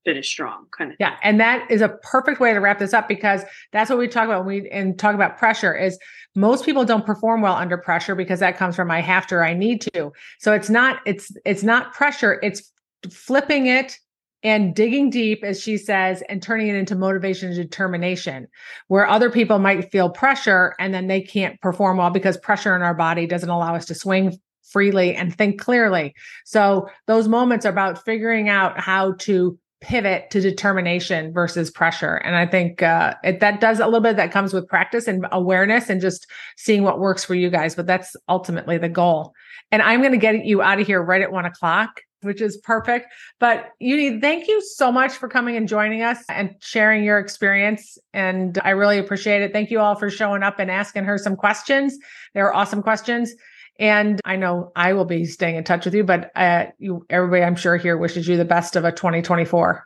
finish 0.05 0.29
strong 0.29 0.65
kind 0.71 0.91
of 0.91 0.97
yeah 0.99 1.09
thing. 1.09 1.19
and 1.23 1.39
that 1.39 1.69
is 1.69 1.81
a 1.81 1.89
perfect 2.03 2.39
way 2.39 2.53
to 2.53 2.59
wrap 2.59 2.79
this 2.79 2.93
up 2.93 3.07
because 3.07 3.41
that's 3.71 3.89
what 3.89 3.99
we 3.99 4.07
talk 4.07 4.25
about 4.25 4.45
when 4.45 4.61
we 4.63 4.69
and 4.69 4.97
talk 4.97 5.15
about 5.15 5.37
pressure 5.37 5.75
is 5.75 5.97
most 6.35 6.63
people 6.65 6.85
don't 6.85 7.05
perform 7.05 7.41
well 7.41 7.55
under 7.55 7.77
pressure 7.77 8.15
because 8.15 8.39
that 8.39 8.55
comes 8.55 8.75
from 8.75 8.89
i 8.91 9.01
have 9.01 9.27
to 9.27 9.35
or 9.35 9.43
i 9.43 9.53
need 9.53 9.81
to 9.81 10.11
so 10.39 10.53
it's 10.53 10.69
not 10.69 10.99
it's 11.05 11.31
it's 11.45 11.63
not 11.63 11.93
pressure 11.93 12.39
it's 12.43 12.71
flipping 13.11 13.67
it 13.67 13.97
and 14.45 14.75
digging 14.75 15.09
deep, 15.09 15.43
as 15.43 15.59
she 15.59 15.75
says, 15.75 16.21
and 16.29 16.39
turning 16.39 16.67
it 16.67 16.75
into 16.75 16.95
motivation 16.95 17.47
and 17.47 17.57
determination, 17.57 18.47
where 18.89 19.07
other 19.07 19.31
people 19.31 19.57
might 19.57 19.91
feel 19.91 20.07
pressure 20.07 20.75
and 20.77 20.93
then 20.93 21.07
they 21.07 21.19
can't 21.19 21.59
perform 21.61 21.97
well 21.97 22.11
because 22.11 22.37
pressure 22.37 22.75
in 22.75 22.83
our 22.83 22.93
body 22.93 23.25
doesn't 23.25 23.49
allow 23.49 23.73
us 23.73 23.87
to 23.87 23.95
swing 23.95 24.37
freely 24.61 25.15
and 25.15 25.35
think 25.35 25.59
clearly. 25.59 26.13
So 26.45 26.87
those 27.07 27.27
moments 27.27 27.65
are 27.65 27.69
about 27.69 28.05
figuring 28.05 28.47
out 28.47 28.79
how 28.79 29.13
to 29.19 29.57
pivot 29.85 30.31
to 30.31 30.41
determination 30.41 31.31
versus 31.31 31.69
pressure. 31.69 32.15
And 32.15 32.35
I 32.35 32.47
think 32.47 32.81
uh, 32.81 33.13
it, 33.23 33.39
that 33.39 33.61
does 33.61 33.79
a 33.79 33.85
little 33.85 34.01
bit 34.01 34.15
that 34.15 34.31
comes 34.31 34.51
with 34.51 34.67
practice 34.67 35.07
and 35.07 35.27
awareness 35.31 35.91
and 35.91 36.01
just 36.01 36.25
seeing 36.57 36.81
what 36.81 36.99
works 36.99 37.23
for 37.23 37.35
you 37.35 37.51
guys. 37.51 37.75
But 37.75 37.85
that's 37.85 38.15
ultimately 38.27 38.79
the 38.79 38.89
goal. 38.89 39.33
And 39.71 39.83
I'm 39.83 39.99
going 39.99 40.11
to 40.11 40.17
get 40.17 40.43
you 40.43 40.63
out 40.63 40.79
of 40.79 40.87
here 40.87 41.03
right 41.03 41.21
at 41.21 41.31
one 41.31 41.45
o'clock 41.45 42.01
which 42.21 42.41
is 42.41 42.57
perfect. 42.57 43.13
But 43.39 43.69
Yoonhee, 43.79 44.19
thank 44.19 44.47
you 44.47 44.59
so 44.59 44.91
much 44.91 45.11
for 45.11 45.29
coming 45.29 45.55
and 45.57 45.67
joining 45.67 46.01
us 46.01 46.23
and 46.27 46.55
sharing 46.59 47.03
your 47.03 47.19
experience. 47.19 47.99
And 48.15 48.57
I 48.63 48.71
really 48.71 48.97
appreciate 48.97 49.43
it. 49.43 49.53
Thank 49.53 49.69
you 49.69 49.79
all 49.79 49.93
for 49.93 50.09
showing 50.09 50.41
up 50.41 50.57
and 50.57 50.71
asking 50.71 51.03
her 51.03 51.19
some 51.19 51.35
questions. 51.35 51.95
They 52.33 52.41
were 52.41 52.51
awesome 52.51 52.81
questions. 52.81 53.35
And 53.77 54.21
I 54.23 54.37
know 54.37 54.71
I 54.75 54.93
will 54.93 55.05
be 55.05 55.25
staying 55.25 55.55
in 55.55 55.63
touch 55.63 55.85
with 55.85 55.93
you, 55.93 56.03
but 56.03 56.31
uh, 56.35 56.67
you, 56.77 57.05
everybody 57.09 57.43
I'm 57.43 57.55
sure 57.55 57.75
here 57.77 57.97
wishes 57.97 58.27
you 58.27 58.37
the 58.37 58.45
best 58.45 58.75
of 58.75 58.85
a 58.85 58.91
2024. 58.91 59.83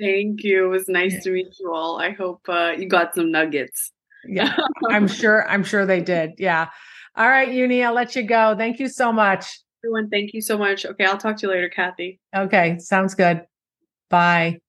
Thank 0.00 0.42
you. 0.42 0.64
It 0.64 0.68
was 0.68 0.88
nice 0.88 1.22
to 1.24 1.30
meet 1.30 1.54
you 1.60 1.72
all. 1.74 2.00
I 2.00 2.10
hope 2.12 2.40
uh, 2.48 2.72
you 2.78 2.88
got 2.88 3.14
some 3.14 3.30
nuggets. 3.30 3.92
Yeah, 4.24 4.56
I'm 4.90 5.06
sure. 5.06 5.46
I'm 5.48 5.64
sure 5.64 5.84
they 5.84 6.00
did. 6.00 6.32
Yeah. 6.38 6.68
All 7.16 7.28
right, 7.28 7.48
Yoonhee, 7.48 7.84
I'll 7.84 7.92
let 7.92 8.16
you 8.16 8.22
go. 8.22 8.54
Thank 8.56 8.78
you 8.78 8.88
so 8.88 9.12
much. 9.12 9.60
Everyone, 9.84 10.08
thank 10.08 10.32
you 10.32 10.40
so 10.40 10.56
much. 10.56 10.86
Okay, 10.86 11.04
I'll 11.04 11.18
talk 11.18 11.36
to 11.38 11.46
you 11.46 11.52
later, 11.52 11.68
Kathy. 11.68 12.20
Okay, 12.34 12.78
sounds 12.78 13.14
good. 13.14 13.42
Bye. 14.08 14.60